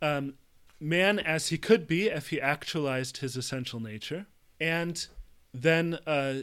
[0.01, 0.35] um,
[0.79, 4.25] man as he could be if he actualized his essential nature,
[4.59, 5.07] and
[5.53, 6.35] then uh,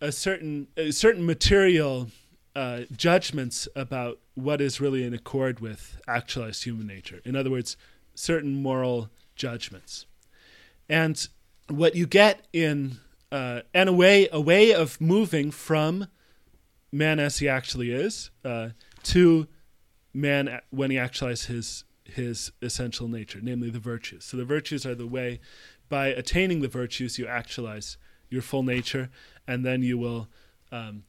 [0.00, 2.08] a certain a certain material
[2.54, 7.20] uh, judgments about what is really in accord with actualized human nature.
[7.24, 7.76] In other words,
[8.14, 9.10] certain moral
[9.40, 10.06] judgments.
[10.88, 11.26] And
[11.68, 12.98] what you get in
[13.32, 16.06] uh, and a way a way of moving from
[16.92, 18.70] man as he actually is uh,
[19.04, 19.46] to
[20.12, 24.24] man when he actualizes his his essential nature, namely the virtues.
[24.24, 25.40] So the virtues are the way
[25.88, 27.96] by attaining the virtues you actualize
[28.28, 29.10] your full nature,
[29.46, 30.28] and then you will
[30.72, 31.04] um,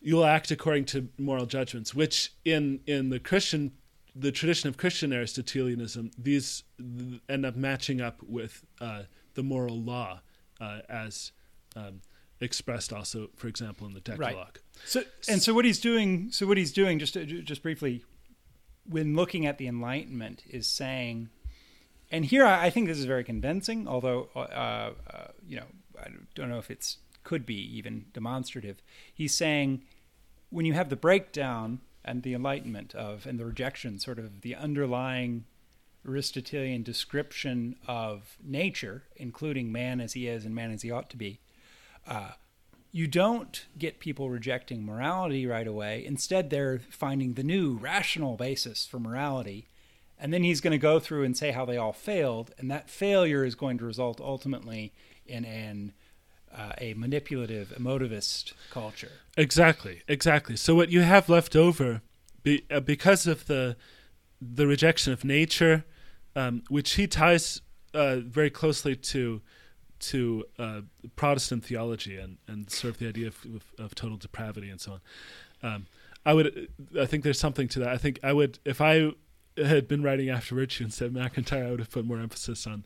[0.00, 3.72] you will act according to moral judgments, which in in the Christian
[4.18, 6.64] the tradition of Christian Aristotelianism, these
[7.28, 9.02] end up matching up with uh,
[9.34, 10.20] the moral law
[10.60, 11.32] uh, as
[11.76, 12.00] um,
[12.40, 14.34] expressed also, for example, in the Decalogue.
[14.34, 14.58] Right.
[14.84, 18.04] So, and so what he's doing, so what he's doing, just just briefly,
[18.88, 21.28] when looking at the Enlightenment, is saying,
[22.10, 24.90] and here I, I think this is very convincing, although uh, uh,
[25.46, 25.66] you know
[26.00, 28.82] I don't know if it's could be even demonstrative.
[29.12, 29.82] He's saying
[30.50, 34.54] when you have the breakdown and the enlightenment of and the rejection, sort of the
[34.54, 35.44] underlying
[36.06, 41.16] Aristotelian description of nature, including man as he is and man as he ought to
[41.16, 41.40] be,
[42.06, 42.32] uh,
[42.90, 46.04] you don't get people rejecting morality right away.
[46.04, 49.68] Instead, they're finding the new rational basis for morality.
[50.18, 52.52] And then he's going to go through and say how they all failed.
[52.58, 54.92] And that failure is going to result ultimately
[55.26, 55.92] in an
[56.56, 59.10] uh, a manipulative, emotivist culture.
[59.36, 60.56] Exactly, exactly.
[60.56, 62.02] So what you have left over,
[62.42, 63.76] be, uh, because of the
[64.40, 65.84] the rejection of nature,
[66.36, 67.60] um, which he ties
[67.94, 69.40] uh, very closely to
[69.98, 70.80] to uh,
[71.16, 74.92] Protestant theology and, and sort of the idea of, of, of total depravity and so
[75.62, 75.74] on.
[75.74, 75.86] Um,
[76.24, 76.68] I would,
[76.98, 77.88] I think there's something to that.
[77.88, 79.10] I think I would, if I
[79.56, 82.84] had been writing after virtue instead of MacIntyre, I would have put more emphasis on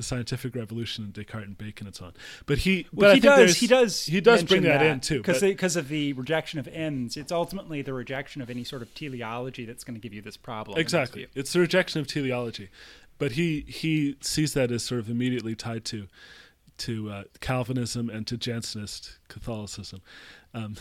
[0.00, 2.12] the scientific revolution and Descartes and Bacon and so on.
[2.46, 5.18] But he, well, but he does, he does, he does bring that, that in too,
[5.18, 7.16] because because of the rejection of ends.
[7.16, 10.38] It's ultimately the rejection of any sort of teleology that's going to give you this
[10.38, 10.78] problem.
[10.78, 12.70] Exactly, it's the rejection of teleology,
[13.18, 16.08] but he he sees that as sort of immediately tied to
[16.78, 20.00] to uh, Calvinism and to Jansenist Catholicism,
[20.54, 20.76] um,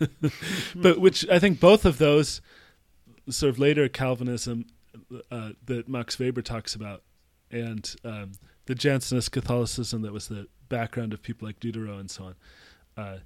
[0.74, 2.40] but which I think both of those
[3.28, 4.64] sort of later Calvinism
[5.30, 7.02] uh, that Max Weber talks about
[7.50, 8.32] and um,
[8.66, 12.34] the Jansenist Catholicism that was the background of people like Diderot and so on.
[12.96, 13.18] Uh,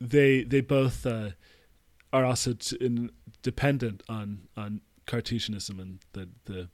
[0.00, 1.30] they they both uh,
[2.12, 3.10] are also t- in,
[3.42, 6.68] dependent on on Cartesianism and the the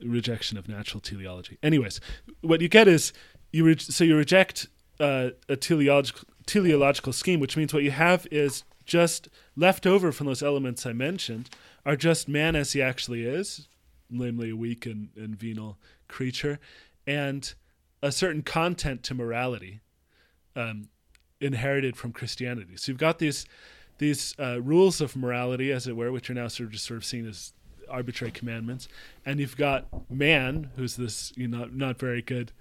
[0.00, 1.58] rejection of natural teleology.
[1.62, 2.00] Anyways,
[2.40, 3.12] what you get is
[3.52, 4.66] you re- so you reject
[5.00, 10.28] uh, a teleological teleological scheme, which means what you have is just left over from
[10.28, 11.50] those elements I mentioned
[11.84, 13.68] are just man as he actually is,
[14.10, 15.78] namely a weak and, and venal
[16.08, 16.58] creature,
[17.06, 17.54] and
[18.02, 19.80] a certain content to morality
[20.54, 20.88] um,
[21.40, 22.76] inherited from Christianity.
[22.76, 23.46] So you've got these
[23.98, 26.98] these uh, rules of morality, as it were, which are now sort of just sort
[26.98, 27.54] of seen as
[27.88, 28.88] arbitrary commandments,
[29.24, 32.52] and you've got man, who's this you know not very good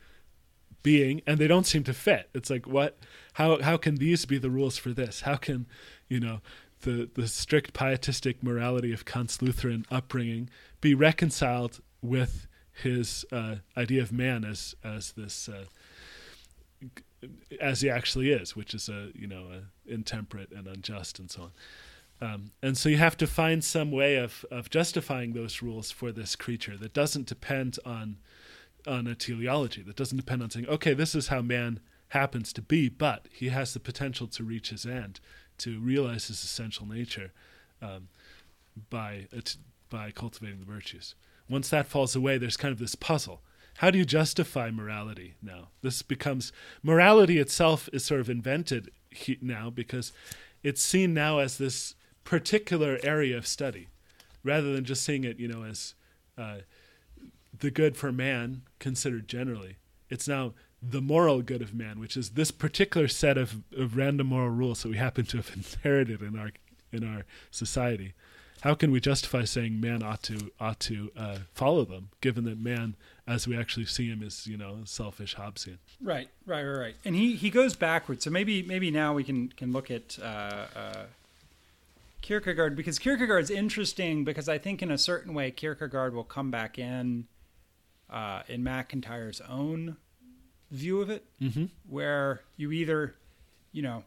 [0.84, 2.30] being, and they don't seem to fit.
[2.34, 2.98] It's like what?
[3.34, 5.22] How how can these be the rules for this?
[5.22, 5.68] How can
[6.08, 6.42] you know
[6.82, 10.50] the the strict pietistic morality of Kant's Lutheran upbringing
[10.86, 15.66] be reconciled with his uh, idea of man as as this uh,
[17.60, 21.42] as he actually is, which is a you know a intemperate and unjust and so
[21.42, 21.52] on.
[22.22, 26.12] Um, and so you have to find some way of of justifying those rules for
[26.12, 28.18] this creature that doesn't depend on
[28.86, 31.80] on a teleology, that doesn't depend on saying, okay, this is how man
[32.10, 35.20] happens to be, but he has the potential to reach his end,
[35.58, 37.32] to realize his essential nature
[37.82, 38.10] um,
[38.92, 39.28] by
[39.90, 41.16] by cultivating the virtues.
[41.50, 43.42] Once that falls away, there's kind of this puzzle.
[43.80, 45.70] How do you justify morality now?
[45.82, 48.90] This becomes morality itself is sort of invented
[49.42, 50.14] now because
[50.64, 53.90] it's seen now as this particular area of study,
[54.44, 55.94] rather than just seeing it, you know, as
[56.38, 56.60] uh,
[57.58, 59.76] the good for man considered generally.
[60.10, 64.28] It's now the moral good of man, which is this particular set of, of random
[64.28, 66.52] moral rules that we happen to have inherited in our
[66.92, 68.14] in our society
[68.62, 72.60] how can we justify saying man ought to ought to uh, follow them, given that
[72.60, 72.96] man,
[73.28, 75.78] as we actually see him, is you know selfish Hobbesian?
[76.02, 76.96] Right, right, right, right.
[77.06, 78.24] And he he goes backwards.
[78.24, 80.18] So maybe maybe now we can can look at.
[80.22, 81.04] Uh, uh,
[82.22, 86.80] Kierkegaard, because Kierkegaard's interesting because I think in a certain way Kierkegaard will come back
[86.80, 87.28] in
[88.10, 89.98] uh, in MacIntyre's own
[90.72, 91.66] view of it, mm-hmm.
[91.88, 93.14] where you either,
[93.72, 94.04] you know,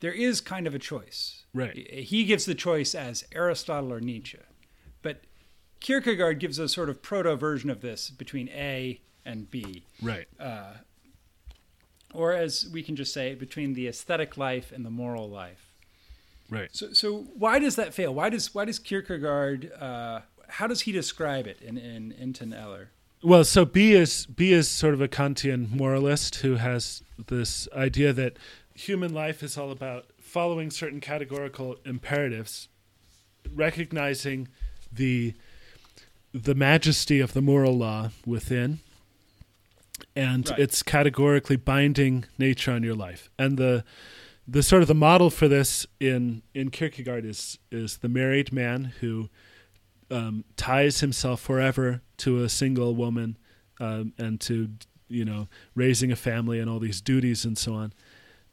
[0.00, 1.44] there is kind of a choice.
[1.54, 1.76] Right.
[1.76, 4.38] He gives the choice as Aristotle or Nietzsche.
[5.02, 5.22] But
[5.80, 9.84] Kierkegaard gives a sort of proto version of this between A and B.
[10.02, 10.26] Right.
[10.38, 10.74] Uh,
[12.14, 15.74] or as we can just say, between the aesthetic life and the moral life.
[16.50, 16.70] Right.
[16.72, 18.14] So, so why does that fail?
[18.14, 19.70] Why does why does Kierkegaard?
[19.78, 22.90] Uh, how does he describe it in in Enten Eller?
[23.22, 28.12] Well, so B is B is sort of a Kantian moralist who has this idea
[28.12, 28.38] that
[28.78, 32.68] human life is all about following certain categorical imperatives,
[33.54, 34.48] recognizing
[34.92, 35.34] the
[36.32, 38.78] the majesty of the moral law within,
[40.14, 40.58] and Right.
[40.58, 43.30] it's categorically binding nature on your life.
[43.38, 43.84] And the
[44.46, 48.92] the sort of the model for this in in Kierkegaard is is the married man
[49.00, 49.28] who
[50.10, 53.36] um, ties himself forever to a single woman
[53.80, 54.70] um, and to
[55.08, 57.92] you know raising a family and all these duties and so on.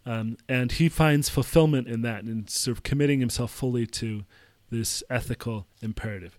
[0.05, 4.23] Um, and he finds fulfillment in that and sort of committing himself fully to
[4.69, 6.37] this ethical imperative.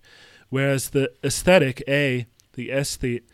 [0.51, 3.25] Whereas the aesthetic, A, the aesthete,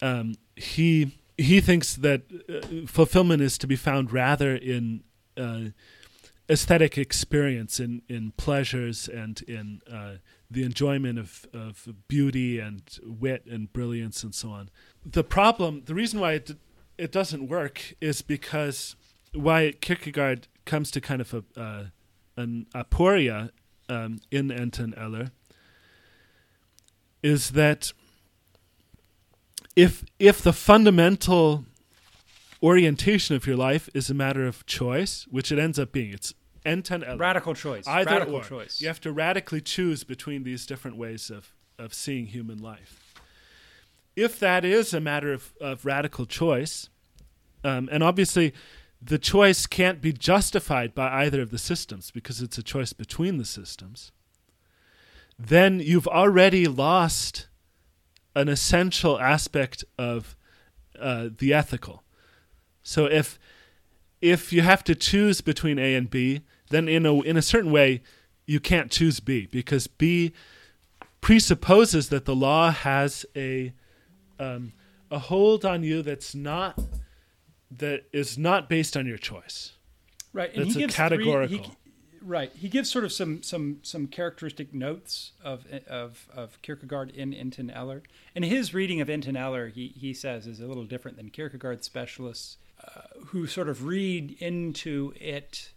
[0.00, 5.02] um, he he thinks that uh, fulfillment is to be found rather in
[5.36, 5.70] uh,
[6.50, 10.16] aesthetic experience, in, in pleasures and in uh,
[10.50, 14.70] the enjoyment of, of beauty and wit and brilliance and so on.
[15.04, 16.50] The problem, the reason why it,
[16.98, 18.94] it doesn't work is because
[19.32, 21.84] why Kierkegaard comes to kind of a, uh,
[22.36, 23.50] an aporia
[23.88, 25.30] um, in Enten Eller
[27.22, 27.92] is that
[29.76, 31.64] if if the fundamental
[32.62, 36.34] orientation of your life is a matter of choice, which it ends up being, it's
[36.64, 37.16] Enten Eller.
[37.16, 37.86] Radical choice.
[37.86, 38.44] Either Radical or.
[38.44, 38.80] choice.
[38.80, 43.14] You have to radically choose between these different ways of, of seeing human life.
[44.14, 46.88] If that is a matter of, of radical choice,
[47.64, 48.52] um, and obviously
[49.04, 53.36] the choice can't be justified by either of the systems because it's a choice between
[53.36, 54.12] the systems,
[55.38, 57.48] then you've already lost
[58.36, 60.36] an essential aspect of
[60.98, 62.02] uh, the ethical.
[62.82, 63.38] So if
[64.20, 67.72] if you have to choose between A and B, then in a in a certain
[67.72, 68.02] way
[68.46, 70.32] you can't choose B because B
[71.20, 73.72] presupposes that the law has a
[74.38, 74.72] um,
[75.10, 76.78] a hold on you that's not
[77.78, 79.72] that is not based on your choice.
[80.32, 81.58] Right, and That's he a gives three- categorical.
[81.58, 81.70] he-
[82.22, 87.32] right, he gives sort of some some some characteristic notes of of of Kierkegaard in
[87.32, 88.02] Enten Eller,
[88.34, 91.84] and his reading of Enten Eller, he he says, is a little different than Kierkegaard
[91.84, 95.70] specialists uh, who sort of read into it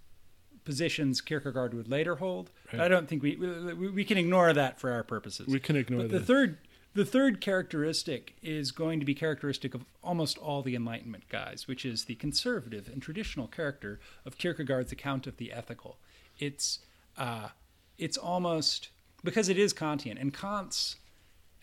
[0.63, 2.49] positions Kierkegaard would later hold.
[2.71, 2.85] But Right.
[2.85, 5.47] I don't think we, we we can ignore that for our purposes.
[5.47, 6.57] We can ignore But the third
[6.95, 11.85] the third characteristic is going to be characteristic of almost all the Enlightenment guys, which
[11.85, 15.97] is the conservative and traditional character of Kierkegaard's account of the ethical.
[16.39, 16.79] It's
[17.17, 17.49] uh,
[17.97, 18.89] it's almost
[19.23, 20.95] because it is Kantian, and Kant's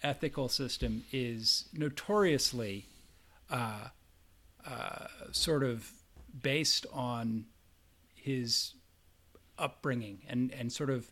[0.03, 2.87] ethical system is notoriously
[3.51, 3.89] uh,
[4.67, 5.91] uh, sort of
[6.43, 7.47] based on
[8.15, 8.75] his
[9.59, 11.11] upbringing and and sort of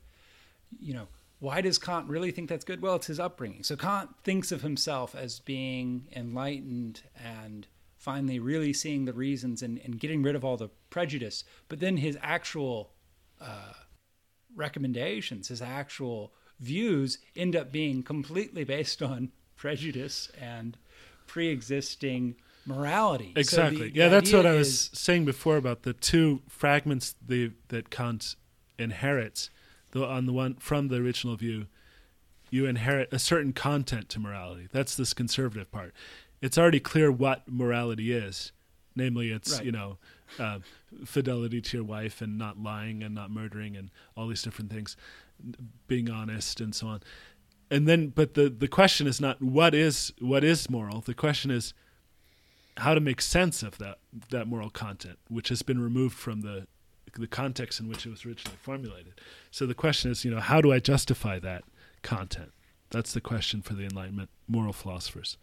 [0.79, 1.07] you know
[1.41, 2.80] why does Kant really think that's good?
[2.80, 3.62] Well, it's his upbringing.
[3.64, 7.66] So Kant thinks of himself as being enlightened and
[7.97, 11.45] finally really seeing the reasons and, and getting rid of all the prejudice.
[11.68, 12.93] But then his actual
[13.41, 13.72] uh,
[14.55, 20.76] recommendations, his actual views end up being completely based on prejudice and
[21.26, 22.36] pre-existing
[22.66, 23.32] morality.
[23.36, 23.88] Exactly.
[23.88, 27.53] the- the yeah, that's what I was is- saying before about the two fragments the,
[27.68, 28.36] that Kant
[28.78, 29.51] inherits.
[29.93, 31.66] The, on the one from the original view,
[32.51, 34.68] you inherit a certain content to morality.
[34.72, 35.93] That's this conservative part.
[36.41, 38.53] It's already clear what morality is,
[38.97, 39.64] namely, it's Right.
[39.66, 39.99] you know
[40.38, 40.61] uh,
[41.05, 44.97] fidelity to your wife and not lying and not murdering and all these different things,
[45.86, 47.01] being honest and so on.
[47.70, 51.01] And then, but the the question is not what is what is moral.
[51.01, 51.72] The question is
[52.78, 53.99] how to make sense of that
[54.30, 56.66] that moral content, which has been removed from the
[57.15, 59.15] the context in which it was originally formulated.
[59.51, 61.65] So the question is, you know, how do I justify that
[62.03, 62.53] content?
[62.91, 65.37] That's the question for the Enlightenment moral philosophers.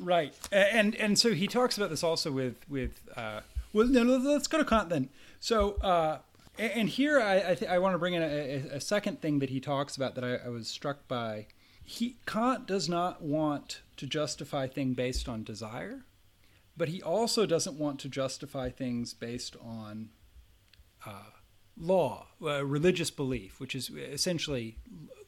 [0.00, 3.40] Right, and and so he talks about this also with with uh,
[3.72, 5.10] well, no, let's go to Kant then.
[5.38, 6.18] So, uh,
[6.58, 9.38] and here I I, th- I want to bring in a, a, a second thing
[9.40, 11.46] that he talks about that I, I was struck by.
[11.84, 16.04] He Kant does not want to justify thing based on desire,
[16.76, 20.08] but he also doesn't want to justify things based on
[21.06, 21.30] uh,
[21.76, 24.76] law, uh, religious belief, which is essentially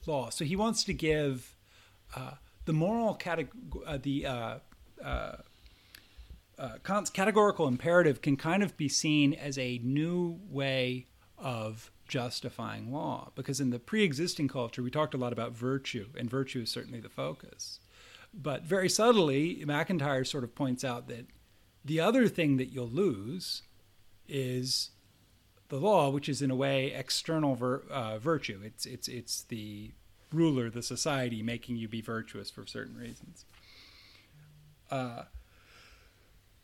[0.07, 0.31] law.
[0.31, 1.57] So he wants to give
[2.15, 2.33] uh,
[2.65, 3.49] the moral categ-
[3.87, 4.59] uh, the uh,
[7.13, 11.07] categorical imperative can kind of be seen as a new way
[11.39, 16.29] of justifying law because in the pre-existing culture we talked a lot about virtue and
[16.31, 17.81] virtue is certainly the focus
[18.35, 21.27] but very subtly MacIntyre sort of points out that
[21.85, 23.63] the other thing that you'll lose
[24.29, 24.91] is
[25.75, 27.59] the law which is in a way external
[27.91, 29.91] uh, virtue it's it's it's the
[30.35, 33.45] ruler, the society, making you be virtuous for certain reasons.
[34.91, 35.23] Uh,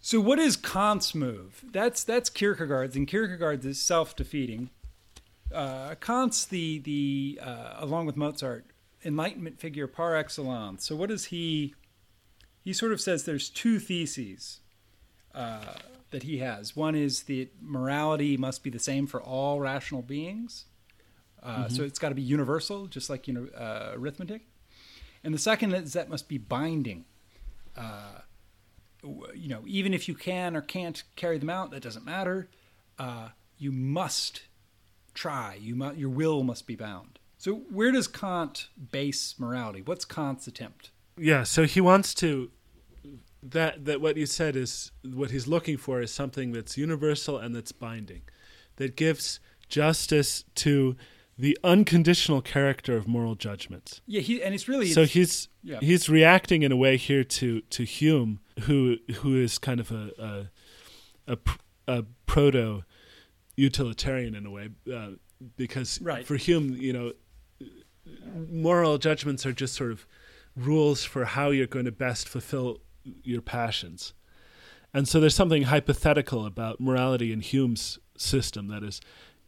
[0.00, 1.62] so, what is Kant's move?
[1.72, 4.70] That's that's Kierkegaard's, and Kierkegaard's is self-defeating.
[5.54, 8.66] Uh, Kant's the the uh, along with Mozart
[9.04, 10.86] Enlightenment figure par excellence.
[10.86, 11.74] So, what does he?
[12.62, 14.60] He sort of says there's two theses
[15.34, 15.74] uh,
[16.10, 16.76] that he has.
[16.76, 20.66] One is that morality must be the same for all rational beings.
[21.42, 21.74] Uh, mm-hmm.
[21.74, 24.42] So it's got to be universal, just like you know uh, arithmetic.
[25.22, 27.04] And the second is that must be binding.
[27.76, 28.20] Uh,
[29.02, 32.48] you know, even if you can or can't carry them out, that doesn't matter.
[32.98, 34.42] Uh, you must
[35.14, 35.54] try.
[35.60, 37.18] You mu- your will must be bound.
[37.38, 39.80] So where does Kant base morality?
[39.82, 40.90] What's Kant's attempt?
[41.16, 42.50] Yeah, so he wants to
[43.42, 47.54] that that what you said is what he's looking for is something that's universal and
[47.54, 48.22] that's binding,
[48.76, 50.96] that gives justice to
[51.38, 54.02] the unconditional character of moral judgments.
[54.06, 55.78] Yeah, he and it's really so he's yeah.
[55.80, 60.48] he's reacting in a way here to to Hume, who who is kind of a
[61.26, 61.38] a, a,
[61.88, 62.82] a proto
[63.56, 65.10] utilitarian in a way, uh,
[65.56, 66.26] because right.
[66.26, 67.12] for Hume, you know,
[68.50, 70.06] moral judgments are just sort of
[70.56, 72.80] rules for how you're going to best fulfill
[73.22, 74.12] your passions.
[74.92, 79.00] And so there's something hypothetical about morality in Hume's system that is,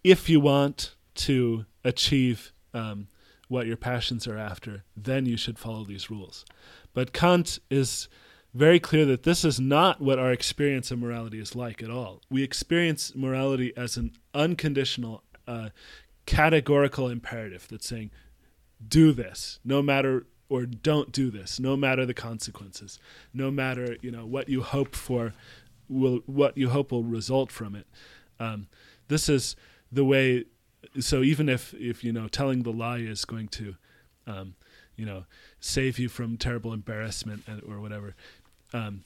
[0.04, 3.08] if you want to achieve um,
[3.48, 6.44] what your passions are after, then you should follow these rules.
[6.94, 8.08] But Kant is
[8.54, 12.20] very clear that this is not what our experience of morality is like at all.
[12.30, 15.70] We experience morality as an unconditional, uh,
[16.26, 18.10] categorical imperative that's saying,
[18.86, 22.98] do this, no matter or don't do this, no matter the consequences,
[23.32, 25.32] no matter you know what you hope for,
[25.88, 27.86] will what you hope will result from it.
[28.38, 28.66] Um,
[29.08, 29.56] this is
[29.90, 30.44] the way
[31.00, 33.76] so even if if you know telling the lie is going to
[34.26, 34.54] um,
[34.94, 35.24] you know
[35.58, 38.14] save you from terrible embarrassment or whatever
[38.74, 39.04] um,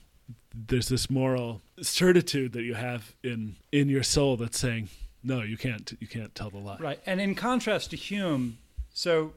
[0.53, 4.89] there's this moral certitude that you have in in your soul that's saying
[5.23, 8.57] no you can't you can't tell the lie right and in contrast to hume
[8.93, 9.31] so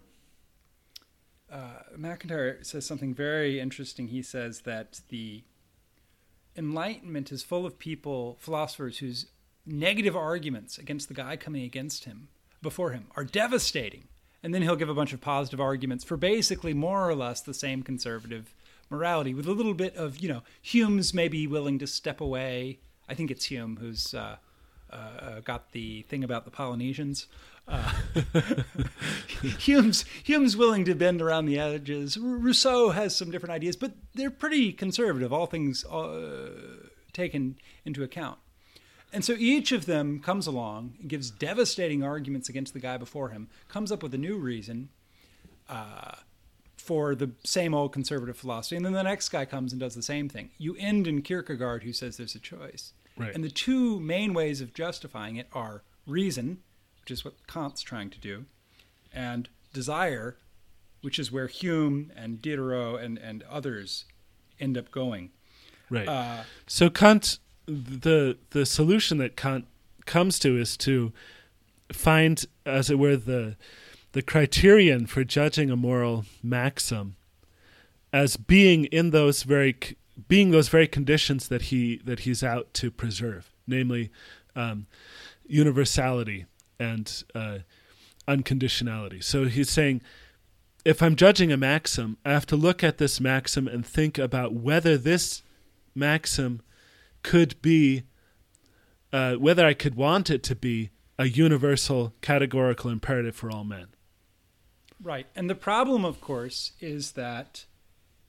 [1.52, 5.42] uh, macintyre says something very interesting he says that the
[6.56, 9.26] enlightenment is full of people philosophers whose
[9.66, 12.28] negative arguments against the guy coming against him
[12.62, 14.04] before him are devastating.
[14.42, 17.54] And then he'll give a bunch of positive arguments for basically more or less the
[17.54, 18.54] same conservative
[18.88, 22.78] morality with a little bit of, you know, Hume's maybe willing to step away.
[23.08, 24.36] I think it's Hume who's uh,
[24.90, 27.26] uh, got the thing about the Polynesians.
[27.68, 27.92] Uh,
[29.42, 32.18] Hume's Hume's willing to bend around the edges.
[32.18, 36.50] Rousseau has some different ideas, but they're pretty conservative, all things uh,
[37.12, 38.38] taken into account.
[39.12, 43.30] And so each of them comes along and gives devastating arguments against the guy before
[43.30, 44.90] him, comes up with a new reason
[45.68, 46.16] uh,
[46.76, 48.76] for the same old conservative philosophy.
[48.76, 50.50] And then the next guy comes and does the same thing.
[50.58, 52.92] You end in Kierkegaard, who says there's a choice.
[53.16, 53.34] Right.
[53.34, 56.58] And the two main ways of justifying it are reason,
[57.10, 58.44] which is what Kant's trying to do,
[59.12, 60.36] and desire,
[61.00, 64.04] which is where Hume and Diderot and, and others
[64.60, 65.30] end up going.
[65.90, 66.06] Right.
[66.06, 69.66] Uh, so Kant the the solution that Kant
[70.06, 71.12] comes to is to
[71.92, 73.56] find, as it were, the
[74.12, 77.16] the criterion for judging a moral maxim
[78.12, 79.76] as being in those very
[80.28, 84.12] being those very conditions that he that he's out to preserve, namely
[84.54, 84.86] um,
[85.48, 86.46] universality
[86.80, 87.58] and uh,
[88.26, 89.22] unconditionality.
[89.22, 90.02] So he's saying,
[90.84, 94.54] if I'm judging a maxim, I have to look at this maxim and think about
[94.54, 95.42] whether this
[95.94, 96.62] maxim
[97.22, 98.04] could be
[99.12, 103.88] uh, whether I could want it to be a universal categorical imperative for all men.
[105.02, 105.26] Right.
[105.34, 107.64] And the problem, of course, is that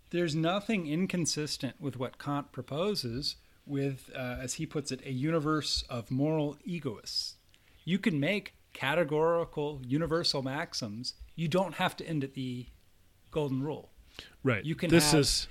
[0.10, 3.36] there's nothing inconsistent with what Kant proposes
[3.66, 7.36] with, uh, as he puts it, a universe of moral egoists.
[7.84, 11.16] You can make categorical universal maxims.
[11.36, 12.68] You don't have to end at the
[13.32, 13.92] golden rule.
[14.44, 14.64] Right.
[14.64, 15.48] You can this have is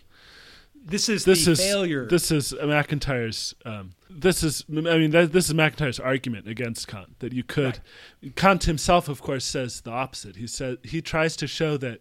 [0.82, 2.06] this is this the is failure.
[2.06, 3.54] This is MacIntyre's.
[3.64, 7.80] Um, this is I mean that, this is MacIntyre's argument against Kant that you could.
[8.22, 8.36] Right.
[8.36, 10.36] Kant himself, of course, says the opposite.
[10.36, 12.00] He said he tries to show that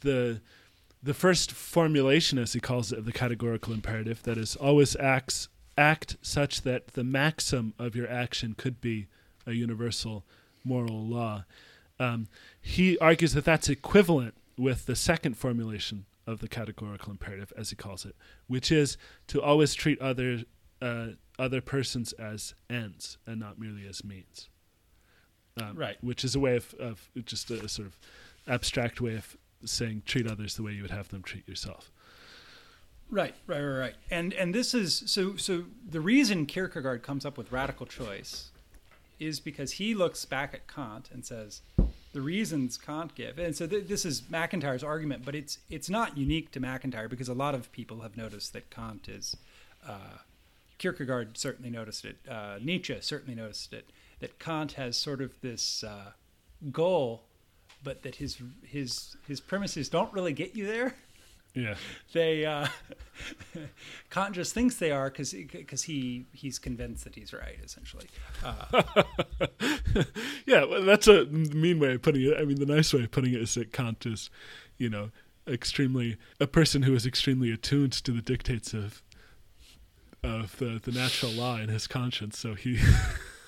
[0.00, 0.40] the
[1.02, 5.48] the first formulation, as he calls it, of the categorical imperative, that is always acts
[5.76, 9.06] act such that the maxim of your action could be
[9.48, 10.24] a universal
[10.64, 11.44] moral law.
[11.98, 12.28] Um,
[12.60, 17.76] he argues that that's equivalent with the second formulation of the categorical imperative, as he
[17.76, 18.14] calls it,
[18.46, 20.42] which is to always treat other
[20.80, 24.48] uh, other persons as ends and not merely as means.
[25.60, 25.96] Um, right.
[26.02, 27.98] Which is a way of, of just a, sort of
[28.46, 31.90] abstract way of saying treat others the way you would have them treat yourself.
[33.10, 33.94] Right, right, right, right.
[34.10, 38.50] And and this is so so the reason Kierkegaard comes up with radical choice
[39.18, 41.62] is because he looks back at Kant and says
[42.12, 43.38] the reasons Kant give.
[43.38, 47.28] And so th- this is MacIntyre's argument, but it's it's not unique to MacIntyre because
[47.28, 49.36] a lot of people have noticed that Kant is
[49.86, 50.18] uh,
[50.78, 52.16] Kierkegaard certainly noticed it.
[52.28, 53.90] Uh, Nietzsche certainly noticed it.
[54.20, 56.12] That Kant has sort of this uh,
[56.72, 57.22] goal,
[57.82, 60.94] but that his his his premises don't really get you there.
[61.54, 61.74] Yeah.
[62.12, 62.68] They uh,
[64.10, 68.06] Kant just thinks they are because because he he's convinced that he's right essentially.
[68.44, 68.82] Uh,
[70.46, 72.36] yeah, well, that's a mean way of putting it.
[72.38, 74.30] I mean, the nice way of putting it is that Kant is,
[74.76, 75.10] you know,
[75.46, 79.02] extremely a person who is extremely attuned to the dictates of
[80.22, 82.38] of the the natural law in his conscience.
[82.38, 82.78] So he.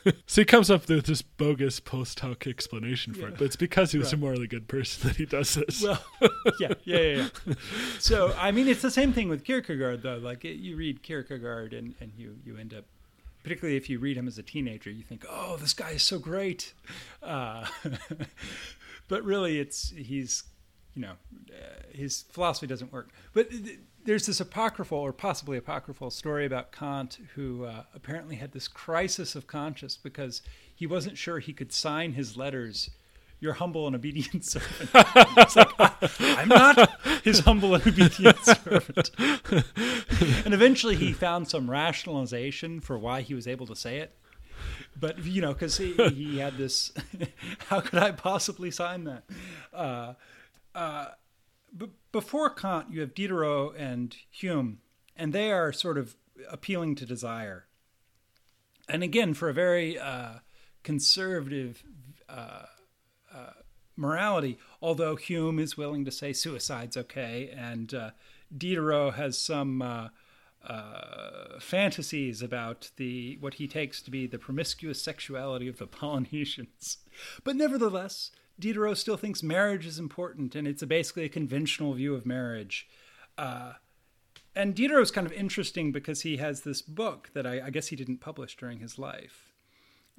[0.26, 3.26] so he comes up with this bogus post hoc explanation for Yeah.
[3.28, 5.82] it, but it's because he was a morally good person that he does this.
[5.82, 6.03] well,
[6.59, 7.55] yeah, yeah, yeah, yeah.
[7.98, 10.16] So I mean, it's the same thing with Kierkegaard though.
[10.18, 12.84] Like it, you read Kierkegaard and and you you end up.
[13.42, 16.18] Particularly if you read him as a teenager, you think, "Oh, this guy is so
[16.18, 16.74] great,"
[17.22, 17.66] uh,
[19.09, 20.42] but really, it's he's,
[21.01, 21.12] you know,
[21.55, 23.09] uh, his philosophy doesn't work.
[23.32, 28.53] But th- there's this apocryphal or possibly apocryphal story about Kant who uh, apparently had
[28.53, 30.42] this crisis of conscience because
[30.74, 32.90] he wasn't sure he could sign his letters
[33.40, 34.90] your humble and obedient servant.
[34.94, 36.90] It's like, I'm not
[37.24, 39.11] his humble and obedient servant.
[40.44, 44.14] and eventually he found some rationalization for why he was able to say it.
[44.98, 46.92] But, you know, because he, he had this,
[47.68, 49.22] how could I possibly sign that?
[49.72, 50.12] Uh,
[50.74, 51.06] uh,
[51.76, 54.80] b- before Kant, you have Diderot and Hume,
[55.16, 56.16] and they are sort of
[56.50, 57.66] appealing to desire.
[58.88, 60.40] And again, for a very uh,
[60.82, 61.84] conservative
[62.28, 62.64] uh,
[63.32, 63.52] uh,
[63.96, 68.10] morality, although Hume is willing to say suicide's okay, and uh,
[68.56, 70.08] Diderot has some uh,
[70.66, 76.98] uh, fantasies about the what he takes to be the promiscuous sexuality of the Polynesians.
[77.44, 78.30] But nevertheless,
[78.61, 82.88] Diderot still thinks marriage is important, and it's a basically a conventional view of marriage.
[83.36, 83.74] Uh,
[84.54, 87.96] and is kind of interesting because he has this book that I, I guess he
[87.96, 89.50] didn't publish during his life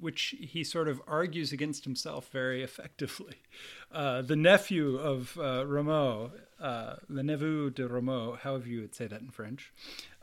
[0.02, 3.36] which he sort of argues against himself very effectively.
[3.92, 9.06] Uh, the nephew of uh, Rameau, uh, le neveu de Rameau, however you would say
[9.06, 9.70] that in French,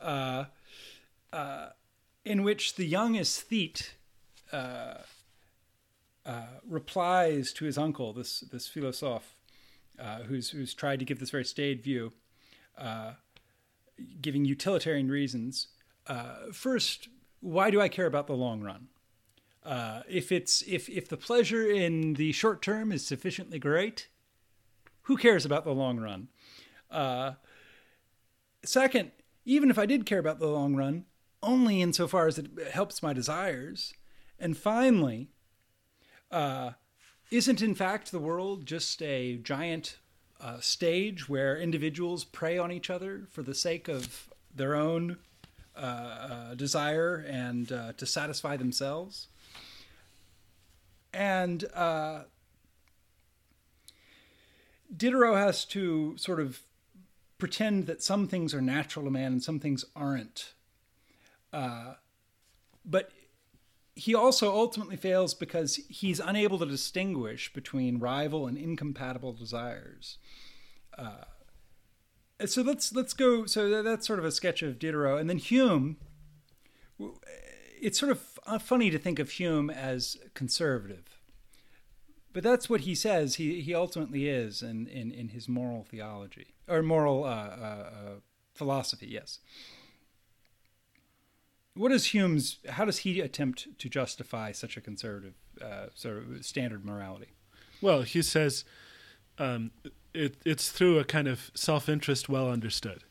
[0.01, 0.45] uh,
[1.32, 1.67] uh,
[2.26, 3.91] in which the young aesthete
[6.30, 9.36] uh, replies to his uncle, this this philosophe,
[9.97, 12.13] uh, who's who's tried to give this very staid view,
[12.77, 13.13] uh,
[14.21, 15.69] giving utilitarian reasons.
[16.05, 17.09] Uh, first,
[17.39, 18.89] why do I care about the long run?
[19.63, 24.07] Uh, if it's if if the pleasure in the short term is sufficiently great,
[25.03, 26.27] who cares about the long run?
[28.63, 29.11] Second,
[29.45, 31.05] even if I did care about the long run,
[31.41, 33.95] only insofar as it helps my desires.
[34.38, 35.32] And finally,
[36.32, 36.71] uh,
[37.32, 39.97] isn't in fact the world just a giant
[40.41, 45.17] uh, stage where individuals prey on each other for the sake of their own
[45.75, 49.27] uh, uh, desire and uh, to satisfy themselves?
[51.13, 52.21] And uh,
[54.95, 56.61] Diderot has to sort of
[57.38, 60.53] pretend that some things are natural to man and some things aren't.
[61.51, 61.93] Uh,
[62.86, 63.11] but
[64.00, 70.18] he also ultimately fails because he's unable to distinguish between rival and incompatible desires.
[70.97, 71.26] Uh,
[72.45, 73.45] so let's let's go.
[73.45, 75.97] So that's sort of a sketch of Diderot, and then Hume.
[77.82, 81.20] It's sort of f- funny to think of Hume as conservative,
[82.34, 83.36] but that's what he says.
[83.36, 88.20] He he ultimately is in in, in his moral theology or moral uh, uh, uh,
[88.54, 89.08] philosophy.
[89.08, 89.39] Yes.
[91.80, 92.57] What is Hume's?
[92.67, 97.27] How does he attempt to justify such a conservative uh, sort of standard morality?
[97.80, 98.65] Well, he says
[99.38, 99.71] um,
[100.13, 103.05] it, it's through a kind of self-interest well understood.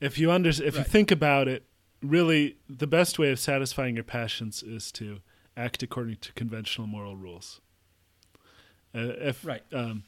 [0.00, 1.64] If you under, if you think about it,
[2.00, 5.18] really the best way of satisfying your passions is to
[5.56, 7.60] act according to conventional moral rules.
[8.94, 9.64] Uh, if Right.
[9.72, 10.04] um,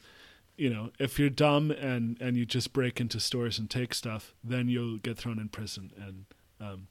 [0.55, 4.33] you know, if you're dumb and and you just break into stores and take stuff,
[4.41, 6.25] then you'll get thrown in prison and
[6.61, 6.87] um,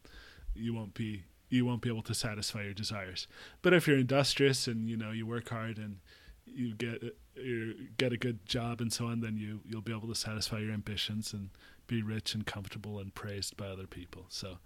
[0.59, 3.27] you won't be you won't be able to satisfy your desires.
[3.63, 5.99] But if you're industrious and you know you work hard and
[6.47, 7.03] you get
[7.35, 10.59] you get a good job and so on, then you you'll be able to satisfy
[10.59, 11.51] your ambitions and
[11.87, 14.27] be rich and comfortable and praised by other people.
[14.29, 14.59] So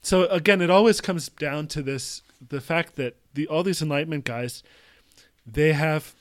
[0.00, 4.24] so again, it always comes down to this the fact that the all these enlightenment
[4.24, 4.62] guys
[5.46, 6.14] they have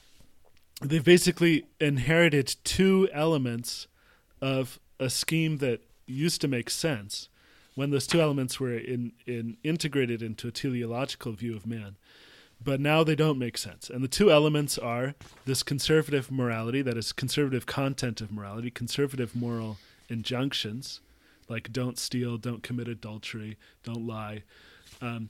[0.81, 3.87] they've basically inherited two elements
[4.41, 7.29] of a scheme that used to make sense
[7.75, 11.95] when those two elements were in, in integrated into a teleological view of man
[12.63, 13.89] but now they don't make sense.
[13.89, 15.15] And the two elements are
[15.45, 19.77] this conservative morality, that is, conservative content of morality, conservative moral
[20.09, 20.99] injunctions,
[21.49, 24.43] like don't steal, don't commit adultery, don't lie,
[25.01, 25.29] um,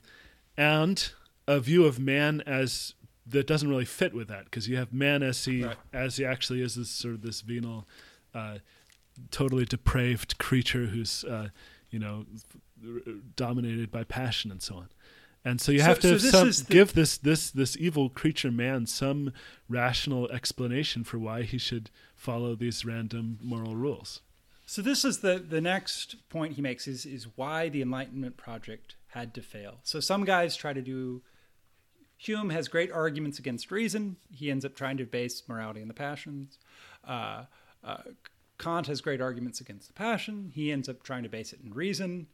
[0.56, 1.12] and
[1.48, 2.94] a view of man as
[3.26, 5.76] that doesn't really fit with that because you have man as he right.
[5.92, 7.86] as he actually is this sort of this venal,
[8.34, 8.58] uh,
[9.30, 11.48] totally depraved creature who's uh,
[11.92, 12.24] you know
[13.36, 14.88] dominated by passion and so on.
[15.44, 18.50] And so you so, have to so some, the, give this this this evil creature
[18.50, 19.32] man some
[19.68, 24.20] rational explanation for why he should follow these random moral rules.
[24.66, 28.96] So this is the the next point he makes is is why the Enlightenment project
[29.08, 29.78] had to fail.
[29.82, 31.22] So some guys try to do
[32.16, 34.16] Hume has great arguments against reason.
[34.30, 36.56] He ends up trying to base morality on the passions.
[37.06, 37.44] Uh,
[37.82, 38.02] uh,
[38.62, 40.52] Kant has great arguments against the passion.
[40.54, 42.28] He ends up trying to base it in reason.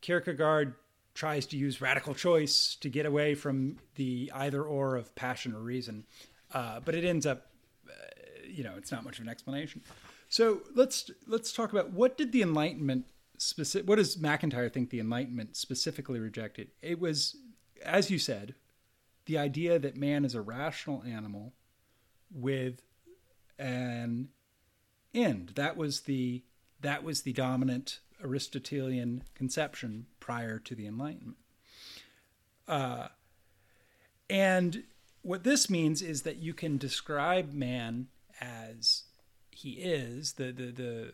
[0.00, 0.74] Kierkegaard
[1.14, 5.58] tries to use radical choice to get away from the either or of passion or
[5.58, 6.04] reason.
[6.54, 7.48] Uh, but it ends up,
[7.88, 7.92] uh,
[8.46, 9.82] you know, it's not much of an explanation.
[10.28, 13.04] So let's let's talk about what did the Enlightenment
[13.36, 13.88] specific.
[13.88, 16.68] What does MacIntyre think the Enlightenment specifically rejected?
[16.80, 17.36] It was,
[17.84, 18.54] as you said,
[19.26, 21.52] the idea that man is a rational animal
[22.32, 22.82] with
[23.58, 24.28] an
[25.14, 25.52] end.
[25.56, 26.42] That was the
[26.80, 31.36] that was the dominant Aristotelian conception prior to the Enlightenment.
[32.66, 33.08] Uh,
[34.28, 34.84] and
[35.22, 38.08] what this means is that you can describe man
[38.40, 39.04] as
[39.50, 40.34] he is.
[40.34, 41.12] The, the, the,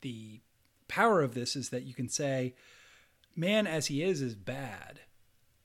[0.00, 0.40] the
[0.88, 2.54] power of this is that you can say,
[3.34, 5.00] man as he is is bad,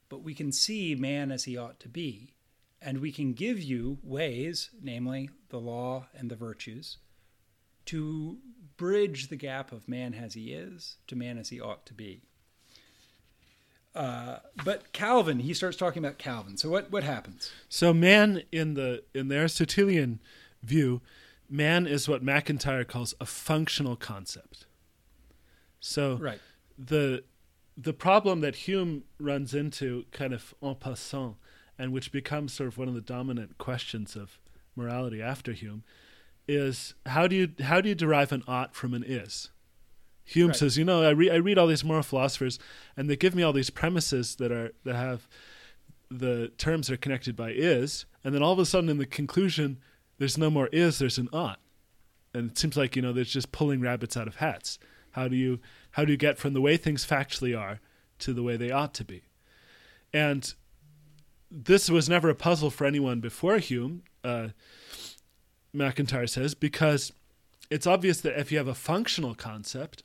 [0.10, 2.34] but we can see man as he ought to be.
[2.82, 6.98] And we can give you ways, namely the law and the virtues,
[7.86, 8.38] to
[8.78, 12.22] bridge the gap of man as he is to man as he ought to be.
[13.94, 16.58] Uh, but Calvin, he starts talking about Calvin.
[16.58, 17.52] So what what happens?
[17.68, 20.22] So man in the in the Aristotelian
[20.64, 21.02] view,
[21.50, 24.66] man is what MacIntyre calls a functional concept.
[25.82, 26.40] So right.
[26.78, 27.24] the
[27.78, 31.36] the problem that Hume runs into kind of en passant
[31.78, 34.40] and which becomes sort of one of the dominant questions of
[34.76, 35.84] morality after Hume
[36.48, 39.50] is how do you how do you derive an ought from an is?
[40.24, 40.56] Hume right.
[40.56, 42.60] says, you know, I read I read all these moral philosophers,
[42.96, 45.28] and they give me all these premises that are that have
[46.10, 49.80] the terms are connected by is, and then all of a sudden in the conclusion,
[50.18, 51.60] there's no more is, there's an ought,
[52.34, 54.78] and it seems like you know there's just pulling rabbits out of hats.
[55.12, 55.60] How do you
[55.92, 57.80] how do you get from the way things factually are
[58.20, 59.24] to the way they ought to be?
[60.14, 60.54] And
[61.50, 64.04] this was never a puzzle for anyone before Hume.
[64.24, 64.50] Uh,
[65.74, 67.12] MacIntyre says, because
[67.70, 70.04] it's obvious that if you have a functional concept,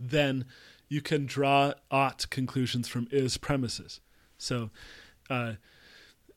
[0.00, 0.44] then
[0.88, 4.00] you can draw ought conclusions from is premises.
[4.38, 4.70] So
[5.30, 5.54] uh,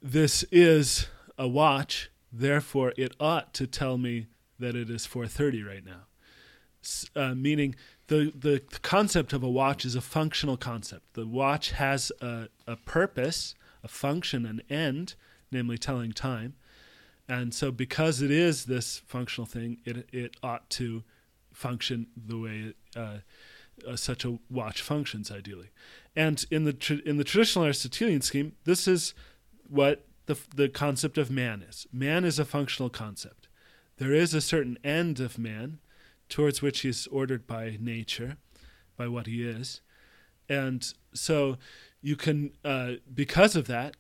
[0.01, 1.07] this is
[1.37, 4.27] a watch, therefore it ought to tell me
[4.59, 6.05] that it is 4:30 right now.
[7.15, 7.75] Uh, meaning
[8.07, 11.13] the the concept of a watch is a functional concept.
[11.13, 15.15] The watch has a, a purpose, a function, an end,
[15.51, 16.55] namely telling time.
[17.29, 21.03] And so, because it is this functional thing, it it ought to
[21.51, 23.17] function the way uh,
[23.87, 25.69] uh, such a watch functions, ideally.
[26.15, 29.13] And in the tra- in the traditional Aristotelian scheme, this is
[29.67, 31.85] what the the concept of man is.
[31.91, 33.47] Man is a functional concept.
[33.97, 35.79] There is a certain end of man,
[36.29, 38.37] towards which he is ordered by nature,
[38.95, 39.81] by what he is,
[40.47, 41.57] and so
[42.01, 43.95] you can, uh, because of that,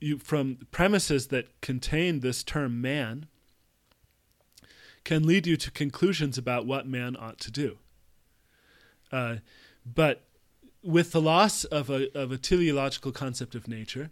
[0.00, 3.26] you from premises that contain this term man
[5.04, 7.78] can lead you to conclusions about what man ought to do.
[9.12, 9.36] Uh,
[9.84, 10.24] but
[10.82, 14.10] with the loss of a of a teleological concept of nature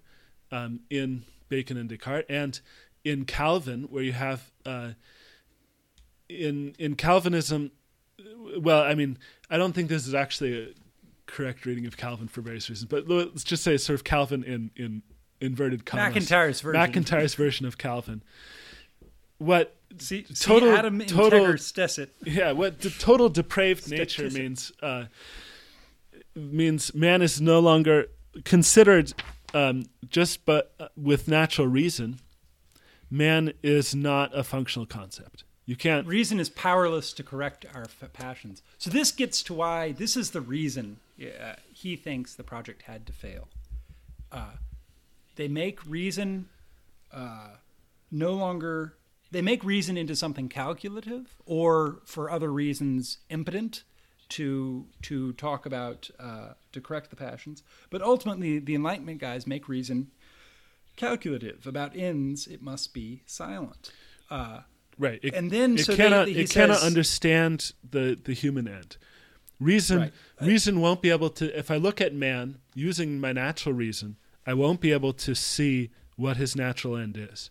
[0.52, 2.60] um, in Bacon and Descartes, and
[3.04, 4.90] in Calvin, where you have uh,
[6.28, 7.72] in in Calvinism,
[8.58, 9.18] well, I mean,
[9.50, 10.68] I don't think this is actually a
[11.26, 14.70] correct reading of Calvin for various reasons, but let's just say sort of Calvin in
[14.76, 15.02] in
[15.44, 16.14] inverted commas.
[16.14, 16.80] MacIntyre's version.
[16.80, 18.22] MacIntyre's version of Calvin.
[19.38, 21.56] What see, total see Adam total.
[22.24, 25.06] Yeah, what the total depraved nature means uh,
[26.34, 28.06] means man is no longer
[28.44, 29.12] considered
[29.52, 32.20] um, just but uh, with natural reason.
[33.10, 35.44] Man is not a functional concept.
[35.66, 36.06] You can't.
[36.06, 38.62] Reason is powerless to correct our f- passions.
[38.78, 43.06] So this gets to why this is the reason uh, he thinks the project had
[43.06, 43.48] to fail.
[44.32, 44.52] Uh,
[45.36, 46.48] they make reason
[47.12, 47.50] uh,
[48.10, 48.94] no longer
[49.30, 53.82] they make reason into something calculative or for other reasons impotent
[54.28, 57.62] to to talk about uh, to correct the passions.
[57.90, 60.10] But ultimately, the Enlightenment guys make reason
[60.96, 62.46] calculative about ends.
[62.46, 63.92] It must be silent.
[64.30, 64.60] Uh,
[64.98, 65.20] right.
[65.22, 68.96] It, and then it so cannot they, he it cannot understand the the human end.
[69.60, 70.12] Reason Right.
[70.40, 71.56] reason won't be able to.
[71.58, 74.16] If I look at man using my natural reason,
[74.46, 77.50] I won't be able to see what his natural end is.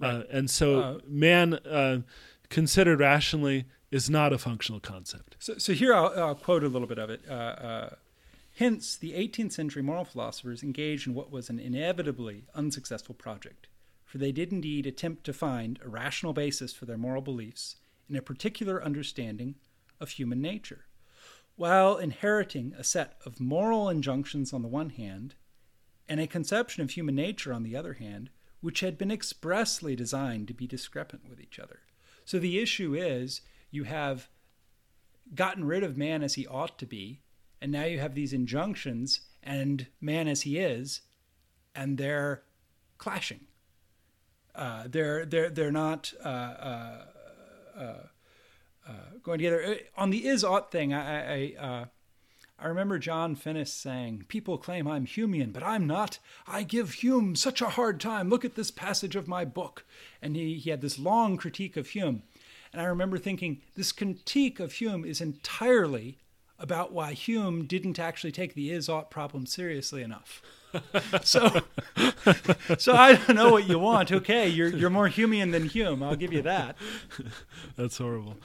[0.00, 2.02] Uh, and so, Uh, man, uh,
[2.48, 5.36] considered rationally, is not a functional concept.
[5.38, 7.22] So, so here I'll, I'll quote a little bit of it.
[7.28, 7.94] Uh, uh,
[8.56, 13.68] Hence, the 18th century moral philosophers engaged in what was an inevitably unsuccessful project,
[14.04, 17.76] for they did indeed attempt to find a rational basis for their moral beliefs
[18.08, 19.54] in a particular understanding
[20.00, 20.86] of human nature,
[21.56, 25.36] while inheriting a set of moral injunctions on the one hand
[26.10, 28.30] and a conception of human nature on the other hand,
[28.60, 31.78] which had been expressly designed to be discrepant with each other.
[32.24, 34.28] So the issue is you have
[35.36, 37.20] gotten rid of man as he ought to be,
[37.62, 41.02] and now you have these injunctions and man as he is,
[41.76, 42.42] and they're
[42.98, 43.46] clashing.
[44.52, 47.04] Uh, they're they're they're not uh, uh,
[47.78, 47.94] uh,
[48.88, 48.92] uh,
[49.22, 49.62] going together.
[49.64, 51.86] Uh, On the is ought thing, I I,
[52.60, 56.18] I remember John Finnis saying, "People claim I'm Humean, but I'm not.
[56.46, 58.28] I give Hume such a hard time.
[58.28, 59.84] Look at this passage of my book."
[60.20, 62.22] And he he had this long critique of Hume,
[62.72, 66.18] and I remember thinking, this critique of Hume is entirely
[66.58, 70.42] about why Hume didn't actually take the is ought problem seriously enough.
[71.22, 71.62] so,
[72.78, 74.12] so I don't know what you want.
[74.12, 76.02] Okay, you're you're more Humean than Hume.
[76.02, 76.76] I'll give you that.
[77.76, 78.36] That's horrible.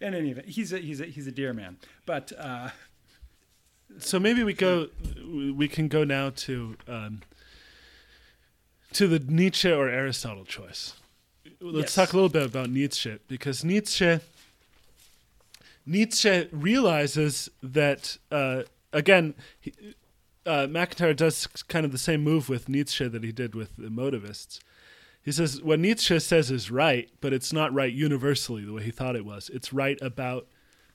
[0.00, 1.76] In any event, he's a he's a he's a dear man.
[2.06, 2.70] But uh,
[3.98, 4.88] So maybe we go.
[5.30, 7.22] We can go now to um,
[8.92, 10.94] to the Nietzsche or Aristotle choice.
[11.60, 11.94] Let's Yes.
[11.94, 14.20] talk a little bit about Nietzsche because Nietzsche
[15.86, 19.34] Nietzsche realizes that uh, again.
[19.60, 19.72] He,
[20.46, 23.88] uh, MacIntyre does kind of the same move with Nietzsche that he did with the
[23.88, 24.58] emotivists.
[25.22, 28.90] He says what Nietzsche says is right, but it's not right universally the way he
[28.90, 29.50] thought it was.
[29.50, 30.46] It's right about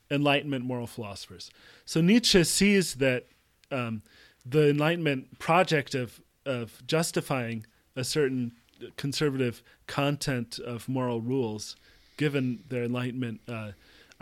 [0.09, 1.51] Enlightenment moral philosophers.
[1.85, 3.25] So Nietzsche sees that
[3.71, 4.01] um,
[4.45, 7.65] the Enlightenment project of of justifying
[7.95, 8.51] a certain
[8.97, 11.75] conservative content of moral rules,
[12.17, 13.71] given their Enlightenment uh,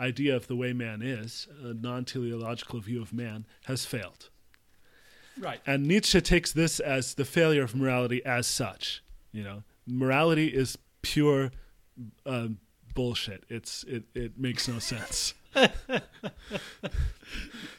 [0.00, 4.30] idea of the way man is, a non-teleological view of man, has failed.
[5.38, 9.02] right, And Nietzsche takes this as the failure of morality as such.
[9.32, 11.50] You know, morality is pure
[12.26, 12.58] um,
[12.94, 13.44] bullshit.
[13.48, 15.34] It's it it makes no sense.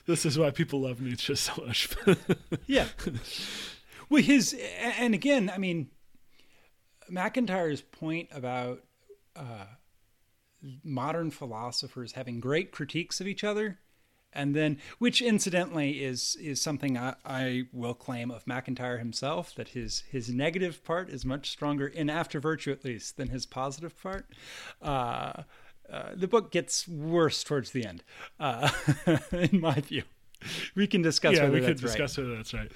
[0.05, 1.89] this is why people love Nietzsche so much.
[2.67, 2.87] yeah.
[4.09, 5.89] Well, his and again, I mean,
[7.09, 8.83] MacIntyre's point about
[9.35, 9.65] uh,
[10.83, 13.79] modern philosophers having great critiques of each other,
[14.35, 19.69] and then, which incidentally is is something I, I will claim of MacIntyre himself that
[19.69, 23.99] his his negative part is much stronger in After Virtue, at least, than his positive
[24.01, 24.27] part.
[24.81, 25.43] Uh,
[25.91, 28.03] uh, the book gets worse towards the end,
[28.39, 28.69] uh,
[29.31, 30.03] in my view.
[30.75, 31.87] We can discuss yeah, whether we could that's right.
[31.87, 32.71] discuss whether that's right.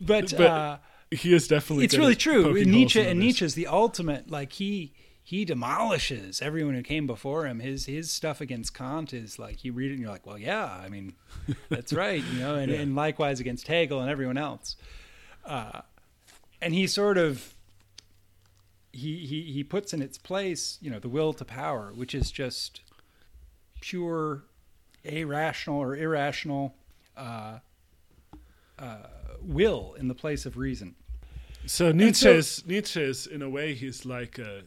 [0.00, 0.78] But, But uh,
[1.10, 1.84] he is definitely.
[1.84, 2.52] it's really true.
[2.64, 3.18] Nietzsche and others.
[3.18, 4.30] Nietzsche's the ultimate.
[4.30, 4.92] Like he
[5.28, 7.60] he demolishes everyone who came before him.
[7.60, 10.64] His his stuff against Kant is like you read it and you're like, well, yeah,
[10.82, 11.12] I mean,
[11.68, 12.78] that's right, you know, and, Yeah.
[12.78, 14.76] and likewise against Hegel and everyone else.
[15.44, 15.82] Uh,
[16.62, 17.52] and he sort of
[18.90, 22.30] he, he he puts in its place, you know, the will to power, which is
[22.30, 22.80] just
[23.82, 24.44] pure
[25.04, 26.74] irrational or irrational
[27.18, 27.58] uh,
[28.78, 28.96] uh,
[29.42, 30.94] will in the place of reason.
[31.66, 34.62] So Nietzsche so- is Nietzsche in a way he's like a,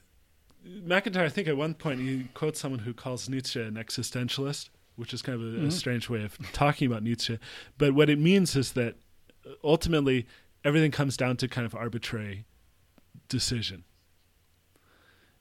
[0.63, 1.25] MacIntyre.
[1.25, 5.21] I think at one point he quotes someone who calls Nietzsche an existentialist, which is
[5.21, 5.67] kind of a, Mm-hmm.
[5.67, 7.39] a strange way of talking about Nietzsche.
[7.77, 8.95] But what it means is that
[9.63, 10.27] ultimately
[10.63, 12.45] everything comes down to kind of arbitrary
[13.27, 13.83] decision.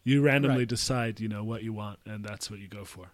[0.03, 0.69] You randomly Right.
[0.69, 3.11] decide, you know, what you want, and that's what you go for.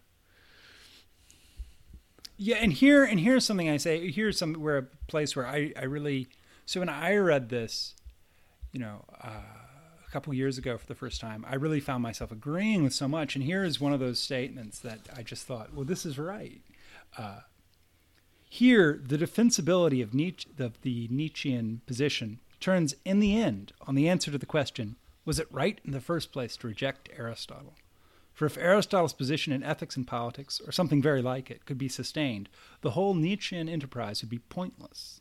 [2.39, 4.11] Yeah, and here and here's something I say.
[4.11, 6.29] Here's some where a place where I I really
[6.67, 7.95] so when I read this,
[8.73, 9.31] you know, uh,
[10.17, 13.37] couple years ago for the first time, I really found myself agreeing with so much.
[13.37, 16.63] And here is one of those statements that I just thought, well, this is right.
[17.19, 17.41] Uh,
[18.49, 24.09] here, the defensibility of Nietzsche, of the Nietzschean position turns in the end on the
[24.09, 24.97] answer to the question:
[25.27, 27.75] Was it right in the first place to reject Aristotle?
[28.33, 31.89] For if Aristotle's position in ethics and politics, or something very like it, could be
[31.89, 32.49] sustained,
[32.81, 35.21] the whole Nietzschean enterprise would be pointless.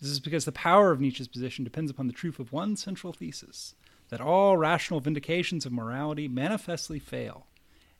[0.00, 3.12] This is because the power of Nietzsche's position depends upon the truth of one central
[3.12, 3.74] thesis
[4.08, 7.46] that all rational vindications of morality manifestly fail,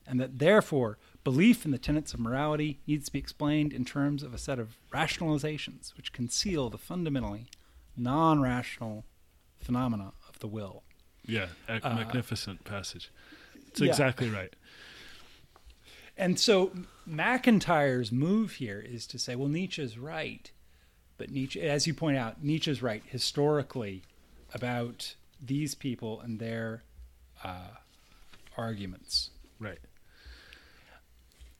[0.07, 4.23] and that therefore belief in the tenets of morality needs to be explained in terms
[4.23, 7.45] of a set of rationalizations which conceal the fundamentally
[7.95, 9.05] non rational
[9.59, 10.83] phenomena of the will.
[11.25, 13.11] Yeah, a magnificent passage.
[13.67, 13.91] It's Uh, yeah.
[13.91, 14.55] exactly right.
[16.17, 16.71] And so
[17.05, 20.51] MacIntyre's move here is to say, well, Nietzsche's right.
[21.17, 24.03] But Nietzsche, as you point out, Nietzsche's right historically
[24.53, 26.83] about these people and their
[27.43, 27.75] uh,
[28.57, 29.31] arguments.
[29.59, 29.79] Right.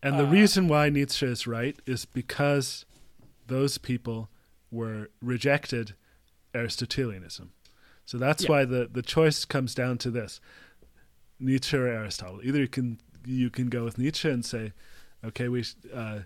[0.02, 2.86] And Uh, the reason why Nietzsche is right is because
[3.48, 4.30] those people
[4.72, 5.96] were rejected
[6.54, 7.52] Aristotelianism.
[8.06, 8.50] So that's Yeah.
[8.50, 10.40] why the, the choice comes down to this
[11.40, 12.42] Nietzsche or Aristotle.
[12.44, 14.72] Either you can you can go with Nietzsche and say,
[15.24, 15.64] okay, we
[15.94, 16.22] uh,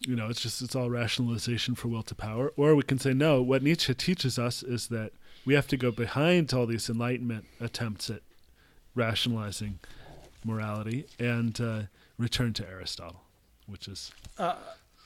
[0.00, 3.12] you know, it's just it's all rationalization for will to power, or we can say
[3.14, 3.42] no.
[3.42, 5.12] What Nietzsche teaches us is that
[5.44, 8.22] we have to go behind all these Enlightenment attempts at
[8.94, 9.78] rationalizing
[10.44, 11.82] morality and uh,
[12.16, 13.22] return to Aristotle,
[13.66, 14.12] which is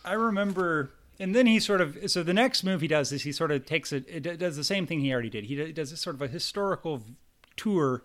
[0.05, 1.99] I remember, and then he sort of.
[2.11, 4.05] So the next move he does is he sort of takes it.
[4.09, 5.45] It does the same thing he already did.
[5.45, 7.03] He does a sort of a historical
[7.57, 8.05] tour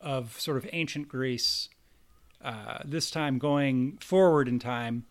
[0.00, 1.68] of sort of ancient Greece.
[2.42, 5.04] Uh, this time going forward in time,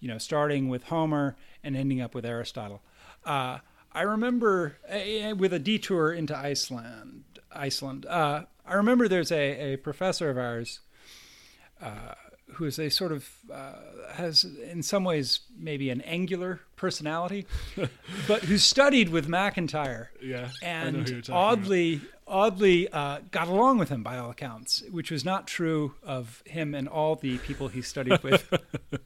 [0.00, 2.82] you know, starting with Homer and ending up with Aristotle.
[3.24, 3.58] Uh,
[3.94, 7.24] I remember uh, with a detour into Iceland.
[7.52, 8.06] Iceland.
[8.06, 10.80] Uh, I remember there's a, a professor of ours
[11.80, 12.14] uh,
[12.54, 13.74] who is a sort of uh,
[14.12, 17.46] has in some ways maybe an angular personality,
[18.28, 20.50] but who studied with MacIntyre yeah.
[20.62, 22.00] I know who you're and oddly
[22.34, 26.74] oddly uh, got along with him by all accounts, which was not true of him
[26.74, 28.52] and all the people he studied with.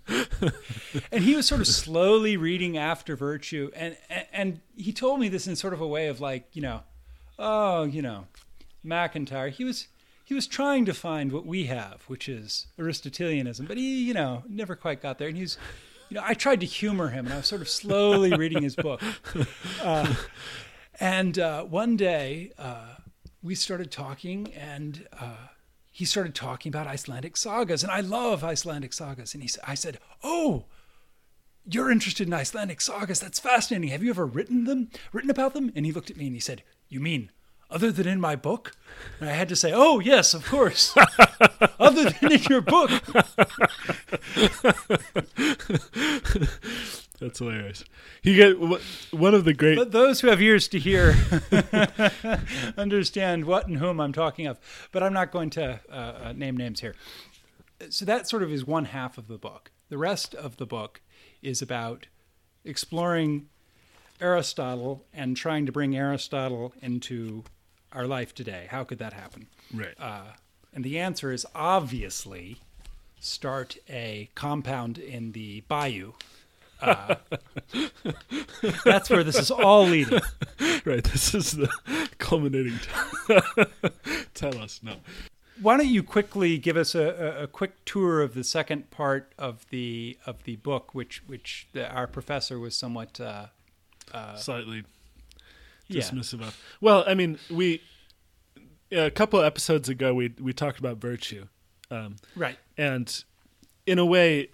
[1.13, 5.29] and he was sort of slowly reading after virtue, and, and and he told me
[5.29, 6.81] this in sort of a way of like you know,
[7.39, 8.27] oh you know,
[8.83, 9.51] MacIntyre.
[9.51, 9.89] He was
[10.25, 14.43] he was trying to find what we have, which is Aristotelianism, but he you know
[14.49, 15.59] never quite got there, and he's.
[16.11, 18.75] You know, I tried to humor him, and I was sort of slowly reading his
[18.75, 19.03] book.
[19.83, 20.15] Uh,
[20.99, 22.95] and uh, one day, uh,
[23.43, 25.49] we started talking, and uh,
[25.91, 29.35] he started talking about Icelandic sagas, and I love Icelandic sagas.
[29.35, 30.67] And he, I said, "Oh,
[31.65, 33.21] you're interested in Icelandic sagas?
[33.21, 33.91] That's fascinating.
[33.91, 34.91] Have you ever written them?
[35.13, 37.31] Written about them?" And he looked at me and he said, "You mean
[37.71, 38.73] other than in my book?"
[39.21, 40.95] And I had to say, "Oh, yes, of course,
[41.79, 42.91] other than in your book."
[47.21, 47.85] That's hilarious.
[48.23, 48.59] He get
[49.11, 49.77] one of the great.
[49.77, 51.17] But those who have ears to hear
[52.77, 54.59] understand what and whom I'm talking of.
[54.93, 56.95] But I'm not going to uh, uh, name names here.
[57.91, 59.73] So that sort of is one half of the book.
[59.89, 61.01] The rest of the book
[61.43, 62.07] is about
[62.65, 63.49] exploring
[64.21, 67.45] Aristotle and trying to bring Aristotle into
[67.93, 68.67] our life today.
[68.71, 69.49] How could that happen?
[69.73, 69.95] right.
[69.99, 70.33] Uh,
[70.75, 72.59] and the answer is obviously
[73.19, 76.13] start a compound in the bayou.
[76.81, 77.17] Uh,
[78.85, 80.21] that's where this is all leading.
[80.85, 81.05] right.
[81.05, 81.69] This is the
[82.19, 82.79] culminating.
[84.35, 84.97] Tell us no.
[85.61, 89.67] Why don't you quickly give us a, a, quick tour of the second part of
[89.71, 93.47] the of the book, which which the, our professor was somewhat uh,
[94.37, 94.85] Slightly
[95.89, 96.03] yeah.
[96.03, 96.57] dismissive of.
[96.81, 97.83] Well, I mean, we
[98.93, 101.47] a couple episodes ago we we talked about virtue,
[101.91, 102.59] um, right.
[102.77, 103.25] and
[103.87, 104.49] in a way, uh,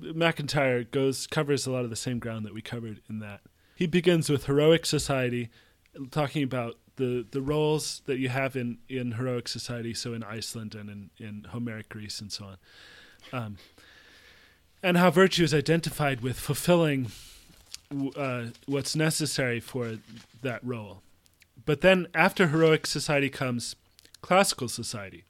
[0.00, 3.40] MacIntyre goes covers a lot of the same ground that we covered in that.
[3.74, 5.48] He begins with heroic society,
[6.10, 10.74] talking about the the roles that you have in in heroic society, so in Iceland
[10.74, 12.56] and in in Homeric Greece and so on,
[13.32, 13.56] um,
[14.82, 17.10] and how virtue is identified with fulfilling
[18.16, 19.98] uh, what's necessary for
[20.42, 21.02] that role.
[21.64, 23.76] But then after heroic society comes
[24.22, 25.24] classical society.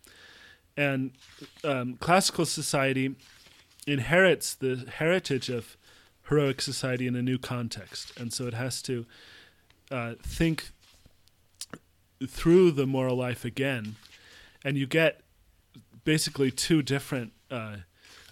[0.76, 1.12] And
[1.64, 3.16] um, classical society
[3.86, 5.76] inherits the heritage of
[6.28, 8.18] heroic society in a new context.
[8.18, 9.06] And so it has to
[9.90, 10.70] uh, think
[12.26, 13.96] through the moral life again.
[14.64, 15.20] And you get
[16.04, 17.76] basically two different uh,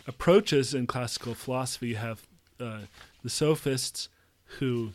[0.07, 1.89] approaches in classical philosophy.
[1.89, 2.27] You have
[2.61, 2.81] uh,
[3.23, 4.09] the sophists
[4.59, 4.93] who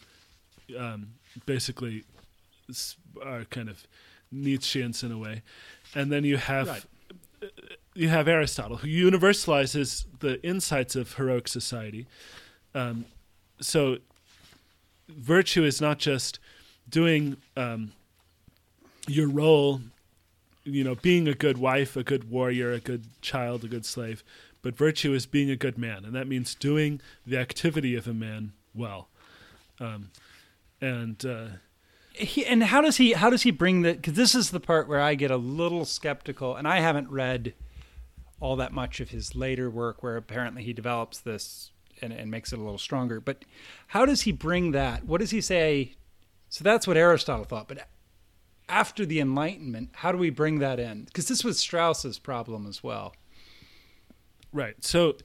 [0.77, 1.09] um,
[1.45, 2.03] basically
[3.23, 3.85] are kind of
[4.33, 5.43] Nietzscheans in a way,
[5.93, 6.83] and then you have Right.
[7.95, 12.05] You have Aristotle who universalizes the insights of heroic society.
[12.75, 13.05] Um,
[13.59, 13.97] so
[15.07, 16.39] virtue is not just
[16.89, 17.93] doing um,
[19.07, 19.79] your role,
[20.65, 24.23] you know, being a good wife, a good warrior, a good child, a good slave,
[24.61, 28.13] but virtue is being a good man, and that means doing the activity of a
[28.13, 29.07] man well.
[29.79, 30.09] um,
[30.81, 31.47] and uh,
[32.13, 34.87] he, and how does he how does he bring the because this is the part
[34.87, 37.53] where I get a little skeptical, and I haven't read
[38.39, 41.71] all that much of his later work where apparently he develops this
[42.01, 43.19] and, and makes it a little stronger.
[43.19, 43.45] But
[43.87, 45.05] how does he bring that?
[45.05, 45.93] What does he say?
[46.49, 47.87] So that's what Aristotle thought, but
[48.67, 51.03] after the Enlightenment, how do we bring that in?
[51.03, 53.13] Because this was Strauss's problem as well.
[54.51, 54.75] Right.
[54.83, 55.17] So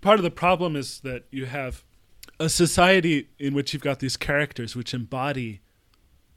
[0.00, 1.84] part of the problem is that you have
[2.38, 5.60] a society in which you've got these characters which embody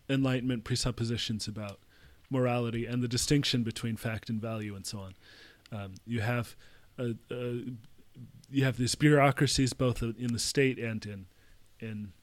[0.10, 1.80] Enlightenment presuppositions about
[2.30, 5.14] morality and the distinction between fact and value and so on.
[5.74, 6.56] Um, you have
[6.98, 7.62] a, a,
[8.50, 11.26] you have these bureaucracies both in the state and in
[11.80, 12.14] in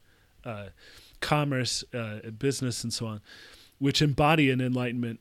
[0.44, 0.68] uh,
[1.20, 3.20] commerce, uh, business, and so on,
[3.78, 5.20] which embody an Enlightenment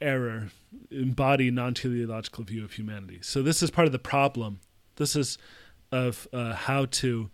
[0.00, 0.50] error,
[0.90, 3.18] embody non-teleological view of humanity.
[3.22, 4.60] So this is part of the problem.
[4.96, 5.38] This is
[5.90, 7.30] of uh, how to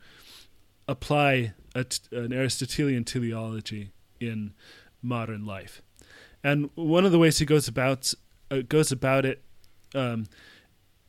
[0.87, 3.91] apply an Aristotelian teleology
[4.21, 4.55] in
[5.03, 5.83] modern life.
[6.43, 8.13] And one of the ways he goes about
[8.51, 9.43] uh, goes about it
[9.95, 10.27] um,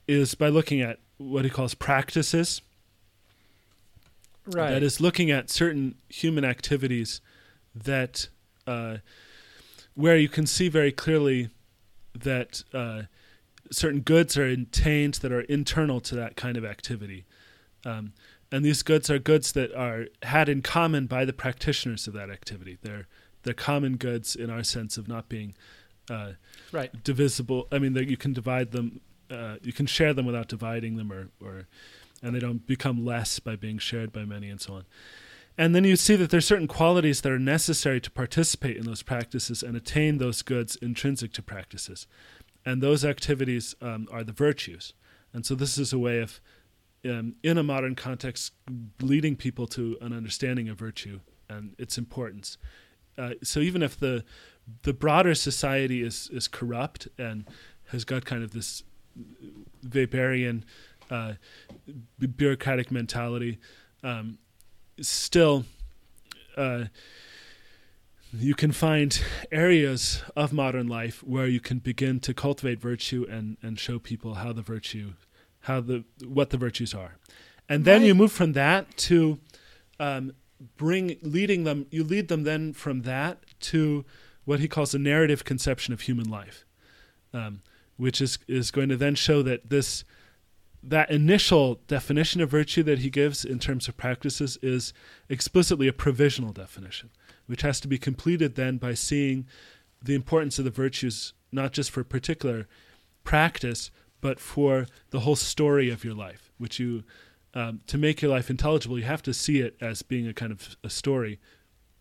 [0.07, 2.61] is by looking at what he calls practices.
[4.45, 4.69] Right.
[4.71, 7.19] That is looking at certain human activities
[7.73, 8.29] that
[8.67, 8.97] uh,
[9.95, 11.49] where you can see very clearly
[12.13, 13.03] that uh,
[13.71, 17.25] certain goods are attained that are internal to that kind of activity.
[17.85, 18.13] Um,
[18.51, 22.29] and these goods are goods that are had in common by the practitioners of that
[22.29, 22.77] activity.
[22.81, 23.07] They're
[23.43, 25.55] they're common goods in our sense of not being
[26.09, 26.31] uh,
[26.71, 27.67] right divisible.
[27.71, 31.29] I mean, you can divide them, uh, you can share them without dividing them, or
[31.41, 31.67] or
[32.21, 34.85] and they don't become less by being shared by many, and so on.
[35.57, 39.03] And then you see that there's certain qualities that are necessary to participate in those
[39.03, 42.07] practices and attain those goods intrinsic to practices.
[42.65, 44.93] And those activities um, are the virtues.
[45.33, 46.41] And so this is a way of,
[47.05, 48.51] um, in a modern context,
[49.01, 52.57] leading people to an understanding of virtue and its importance.
[53.17, 54.25] Uh, so even if the
[54.83, 57.45] the broader society is is corrupt and
[57.89, 58.83] has got kind of this
[59.87, 60.63] Weberian
[61.09, 61.33] uh,
[62.19, 63.59] bureaucratic mentality,
[64.03, 64.37] um,
[64.99, 65.65] still,
[66.57, 66.85] uh,
[68.33, 69.21] you can find
[69.51, 74.35] areas of modern life where you can begin to cultivate virtue and, and show people
[74.35, 75.13] how the virtue,
[75.61, 77.17] how the what the virtues are,
[77.69, 78.07] and then right.
[78.07, 79.39] you move from that to
[79.99, 80.33] um,
[80.75, 81.85] bring leading them.
[81.91, 84.05] You lead them then from that to
[84.45, 86.65] what he calls a narrative conception of human life,
[87.33, 87.61] um,
[87.97, 90.03] which is is going to then show that this
[90.81, 94.93] that initial definition of virtue that he gives in terms of practices is
[95.29, 97.09] explicitly a provisional definition,
[97.47, 99.47] which has to be completed then by seeing
[100.01, 102.67] the importance of the virtues not just for a particular
[103.23, 103.89] practice,
[104.21, 107.03] but for the whole story of your life, which you
[107.55, 110.51] um, to make your life intelligible, you have to see it as being a kind
[110.51, 111.39] of a story.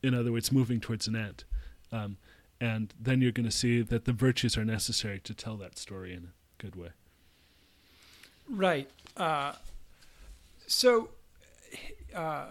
[0.02, 1.44] In other words, moving towards an end.
[1.92, 2.18] Um,
[2.60, 6.12] and then you're going to see that the virtues are necessary to tell that story
[6.12, 6.90] in a good way.
[8.48, 8.90] Right.
[9.16, 9.52] Uh,
[10.66, 11.10] so,
[12.14, 12.46] uh,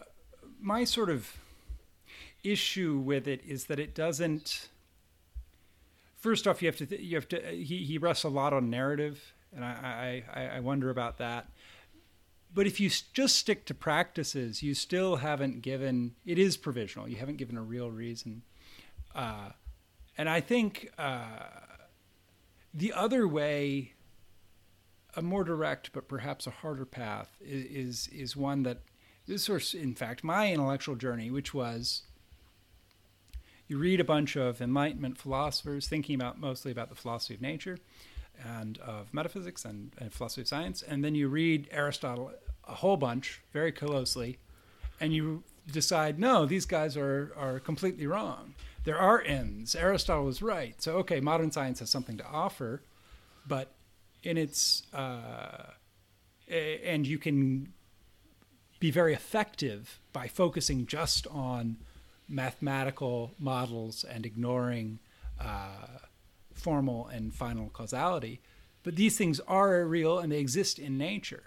[0.59, 1.37] my sort of
[2.43, 4.69] issue with it is that it doesn't.
[6.17, 8.69] First off, you have to th- you have to he he rests a lot on
[8.69, 11.47] narrative, and I I I wonder about that.
[12.53, 16.15] But if you just stick to practices, you still haven't given.
[16.25, 17.07] It is provisional.
[17.09, 18.43] You haven't given a real reason.
[19.15, 19.49] Uh,
[20.17, 21.23] and I think uh,
[22.73, 23.93] the other way
[25.15, 28.79] a more direct but perhaps a harder path is is, is one that
[29.27, 32.03] this was in fact my intellectual journey, which was
[33.67, 37.77] you read a bunch of Enlightenment philosophers thinking about mostly about the philosophy of nature
[38.43, 42.31] and of metaphysics and, and philosophy of science, and then you read Aristotle
[42.67, 44.39] a whole bunch very closely,
[44.99, 48.53] and you decide no, these guys are are completely wrong.
[48.83, 49.75] There are ends.
[49.75, 50.81] Aristotle was right.
[50.81, 52.81] So okay, modern science has something to offer,
[53.47, 53.73] but
[54.23, 55.71] in its uh,
[56.49, 57.73] and you can
[58.79, 61.77] be very effective by focusing just on
[62.27, 64.99] mathematical models and ignoring
[65.39, 65.99] uh,
[66.53, 68.41] formal and final causality.
[68.83, 71.43] But these things are real and they exist in nature.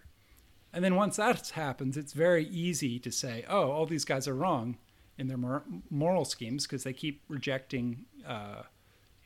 [0.73, 4.35] And then once that happens, it's very easy to say, oh, all these guys are
[4.35, 4.79] wrong
[5.19, 8.63] in their mor- moral schemes because they keep rejecting uh,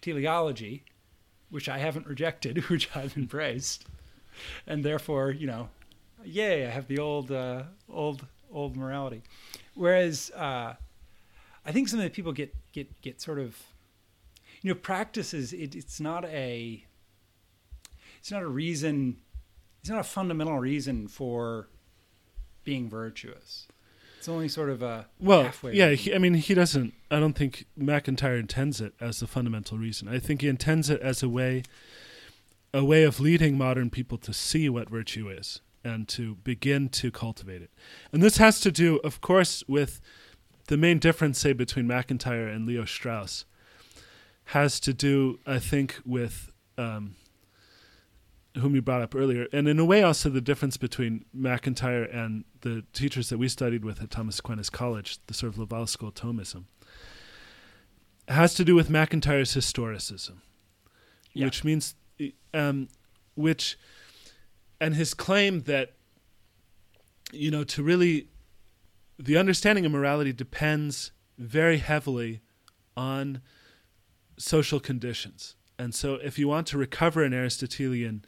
[0.01, 0.85] teleology
[1.51, 3.85] which I haven't rejected, which I've embraced,
[4.67, 5.69] and therefore, you know,
[6.25, 9.23] yay, I have the old, uh, old, old morality.
[9.75, 10.75] Whereas uh,
[11.67, 13.57] I think some of the people get get get sort of,
[14.63, 15.53] you know, practices.
[15.53, 16.85] It, it's not a,
[18.19, 19.19] it's not a reason.
[19.81, 21.69] It's not a fundamental reason for
[22.65, 23.67] being virtuous.
[24.21, 25.73] It's only sort of a well, halfway.
[25.73, 25.93] yeah.
[25.93, 26.93] He, I mean, he doesn't.
[27.11, 30.09] I don't think MacIntyre intends it as the fundamental reason.
[30.09, 31.63] I think he intends it as a way,
[32.75, 37.11] a way of leading modern people to see what virtue is and to begin to
[37.11, 37.71] cultivate it.
[38.13, 40.03] And this has to do, of course, with
[40.67, 43.47] the main difference, say, between MacIntyre and Leo Strauss,
[44.45, 47.15] has to do, I think, with um,
[48.59, 52.45] whom you brought up earlier, and in a way also the difference between MacIntyre and
[52.63, 56.11] the teachers that we studied with at Thomas Aquinas College, the sort of Laval School
[56.11, 56.65] Thomism,
[58.29, 60.39] has to do with MacIntyre's historicism,
[61.33, 61.45] Yeah.
[61.47, 61.95] which means,
[62.53, 62.89] um,
[63.35, 63.79] which,
[64.81, 65.95] and his claim that,
[67.33, 68.29] you know, to really,
[69.19, 72.41] the understanding of morality depends very heavily
[72.97, 73.41] on
[74.39, 75.55] social conditions.
[75.79, 78.25] And so, if you want to recover an Aristotelian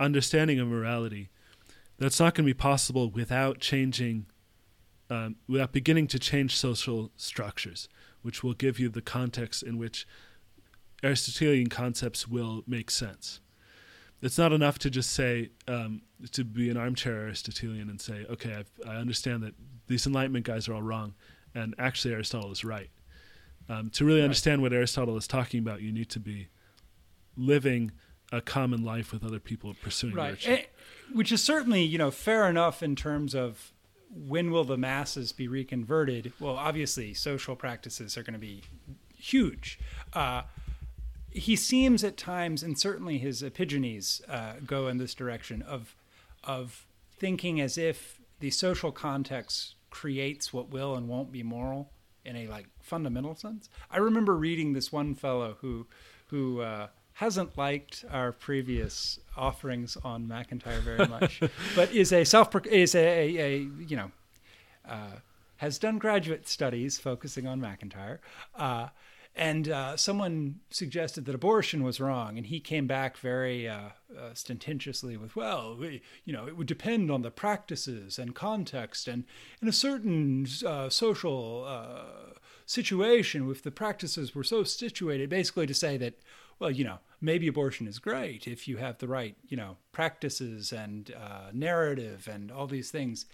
[0.00, 1.30] understanding of morality,
[1.98, 4.26] that's not going to be possible without changing,
[5.10, 7.88] um, without beginning to change social structures,
[8.22, 10.06] which will give you the context in which
[11.02, 13.40] Aristotelian concepts will make sense.
[14.20, 16.02] It's not enough to just say, um,
[16.32, 19.54] to be an armchair Aristotelian and say, okay, I've, I understand that
[19.86, 21.14] these Enlightenment guys are all wrong,
[21.54, 22.90] and actually Aristotle is right.
[23.68, 24.24] Um, to really Right.
[24.24, 26.48] understand what Aristotle is talking about, you need to be
[27.36, 27.92] living
[28.32, 30.50] a common life with other people pursuing right, virtue.
[30.50, 30.62] Eh,
[31.12, 33.72] which is certainly you know fair enough in terms of
[34.10, 36.32] when will the masses be reconverted.
[36.40, 38.62] Well, obviously, social practices are going to be
[39.16, 39.78] huge.
[40.12, 40.42] Uh,
[41.30, 45.94] he seems at times, and certainly his epiphanies uh, go in this direction of
[46.44, 46.86] of
[47.18, 51.90] thinking as if the social context creates what will and won't be moral
[52.24, 53.68] in a like fundamental sense.
[53.90, 55.86] I remember reading this one fellow who
[56.26, 56.88] who uh,
[57.18, 61.40] hasn't liked our previous offerings on MacIntyre very much,
[61.74, 63.56] but is a self is a, a, a
[63.88, 64.12] you know
[64.88, 65.16] uh,
[65.56, 68.20] has done graduate studies focusing on MacIntyre.
[68.54, 68.88] Uh,
[69.34, 74.34] and uh, someone suggested that abortion was wrong, and he came back very uh, uh,
[74.34, 79.24] sententiously with, "Well, we, you know, it would depend on the practices and context, and
[79.60, 85.74] in a certain uh, social uh, situation, if the practices were so situated, basically to
[85.74, 86.14] say that,
[86.58, 90.72] well, you know, maybe abortion is great if you have the right, you know, practices
[90.72, 93.26] and uh, narrative and all these things."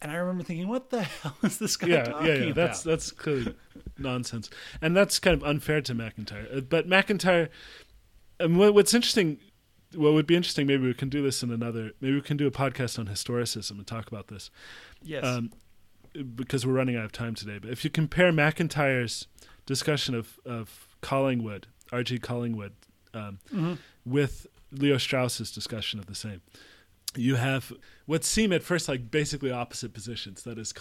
[0.00, 2.42] And I remember thinking, "What the hell is this guy yeah, talking yeah, yeah.
[2.44, 3.54] about?" That's that's clearly
[3.98, 4.50] nonsense,
[4.82, 6.46] and that's kind of unfair to MacIntyre.
[6.54, 7.48] Uh, But MacIntyre,
[8.40, 9.38] and what, what's interesting,
[9.94, 11.92] what would be interesting, maybe we can do this in another.
[12.00, 14.50] Maybe we can do a podcast on historicism and talk about this.
[15.02, 15.24] yes.
[15.24, 15.52] um,
[16.36, 17.58] because we're running out of time today.
[17.58, 19.26] But if you compare MacIntyre's
[19.66, 22.18] discussion of, of Collingwood, R.G.
[22.18, 22.72] Collingwood,
[23.12, 23.78] um, Mhm.
[24.04, 26.40] with Leo Strauss's discussion of the same,
[27.16, 27.72] you have
[28.06, 30.42] what seem at first like basically opposite positions.
[30.42, 30.74] That is,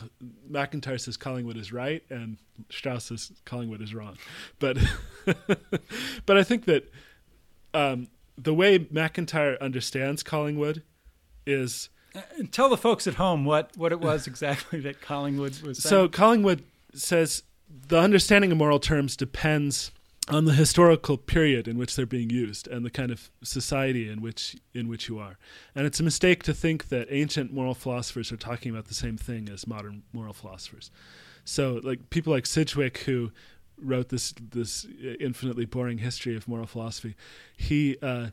[0.50, 2.38] MacIntyre says Collingwood is right, and
[2.72, 4.18] Strauss says Collingwood is wrong.
[4.60, 4.78] But
[6.26, 6.92] but I think that
[7.74, 8.08] um,
[8.38, 10.82] the way MacIntyre understands Collingwood
[11.46, 12.22] is Uh,
[12.52, 15.90] Tell the folks at home what, what it was exactly that Collingwood was saying.
[15.90, 16.64] So Collingwood
[16.94, 17.44] says
[17.88, 19.92] the understanding of moral terms depends
[20.30, 24.22] on the historical period in which they're being used and the kind of society in
[24.22, 25.38] which in which you are.
[25.76, 29.18] And it's a mistake to think that ancient moral philosophers are talking about the same
[29.18, 30.92] thing as modern moral philosophers.
[31.46, 33.32] So like people like Sidgwick who
[33.82, 34.86] wrote this this
[35.20, 37.16] infinitely boring history of moral philosophy,
[37.58, 38.28] he uh,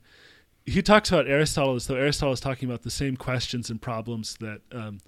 [0.66, 4.36] he talks about Aristotle as though Aristotle is talking about the same questions and problems
[4.36, 4.98] that um,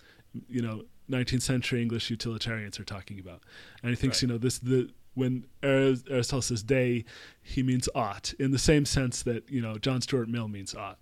[0.48, 3.42] you know 19th century English utilitarians are talking about,
[3.82, 4.22] and he thinks Right.
[4.22, 7.04] you know this the when Aristotle says they,
[7.42, 10.98] he means ought in the same sense that you know John Stuart Mill means ought.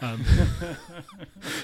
[0.00, 0.24] Um,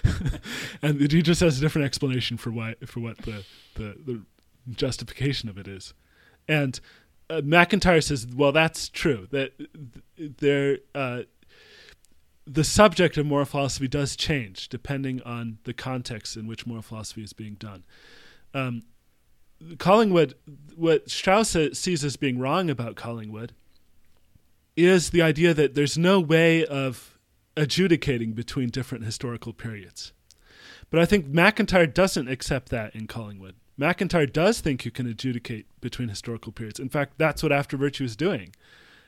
[0.83, 3.45] and he just has a different explanation for why for what the
[3.75, 4.21] the, the
[4.71, 5.93] justification of it is,
[6.49, 6.81] and
[7.29, 9.53] uh, MacIntyre says, well, that's true that
[10.17, 10.79] there.
[10.95, 11.23] Uh,
[12.45, 17.23] the subject of moral philosophy does change depending on the context in which moral philosophy
[17.23, 17.85] is being done.
[18.53, 18.83] Um,
[19.79, 20.35] Collingwood,
[20.77, 23.53] what Strauss sees as being wrong about Collingwood
[24.77, 27.19] is the idea that there's no way of
[27.57, 30.13] adjudicating between different historical periods.
[30.91, 33.55] But I think MacIntyre doesn't accept that in Collingwood.
[33.77, 36.79] MacIntyre does think you can adjudicate between historical periods.
[36.81, 38.55] In fact, that's what After Virtue is doing.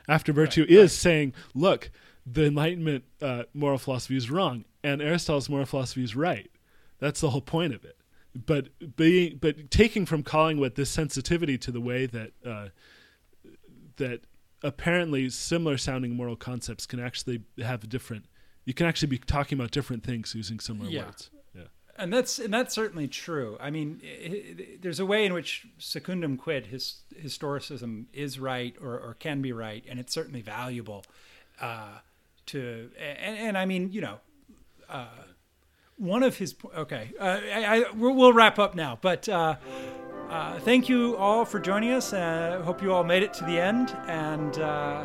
[0.09, 0.91] After Virtue Right, is right.
[0.91, 1.91] saying, look,
[2.27, 6.51] the Enlightenment uh, moral philosophy is wrong, and Aristotle's moral philosophy is right.
[6.99, 7.97] That's the whole point of it.
[8.35, 12.69] But being, but taking from Collingwood this sensitivity to the way that uh,
[13.97, 14.23] that
[14.63, 18.25] apparently similar sounding moral concepts can actually have a different.
[18.65, 21.05] You can actually be talking about different things using similar Yeah.
[21.05, 21.31] words.
[21.55, 21.63] Yeah.
[21.97, 23.57] and that's and that's certainly true.
[23.61, 24.01] I mean,
[24.81, 29.53] there's a way in which secundum quid his historicism is right or, or can be
[29.53, 31.05] right, and it's certainly valuable
[31.61, 31.99] uh,
[32.47, 32.91] to.
[32.99, 34.19] And, and, I mean, you know,
[34.89, 35.07] uh,
[36.05, 37.13] one of his okay.
[37.19, 39.29] Uh, I, I, we'll wrap up now, but.
[39.29, 39.57] Uh,
[40.31, 42.13] uh, thank you all for joining us.
[42.13, 43.97] I hope you all made it to the end.
[44.09, 45.05] And uh,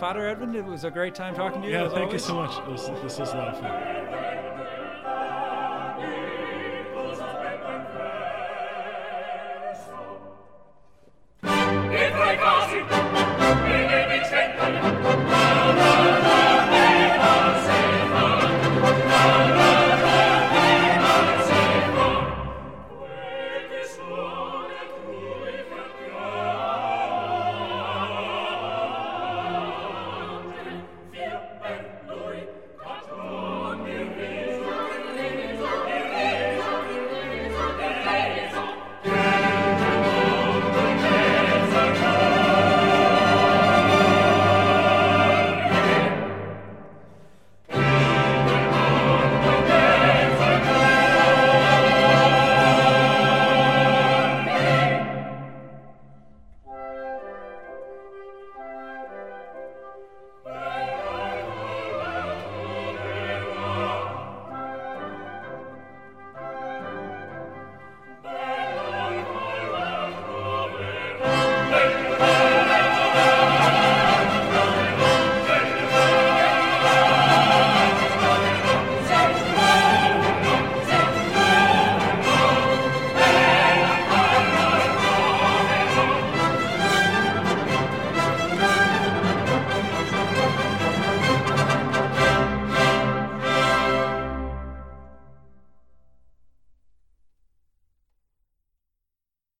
[0.00, 1.74] Edmund, it was a great time talking to you.
[1.74, 2.12] Yeah, thank always.
[2.14, 2.66] you so much.
[2.66, 4.27] Was, this was a lot of fun.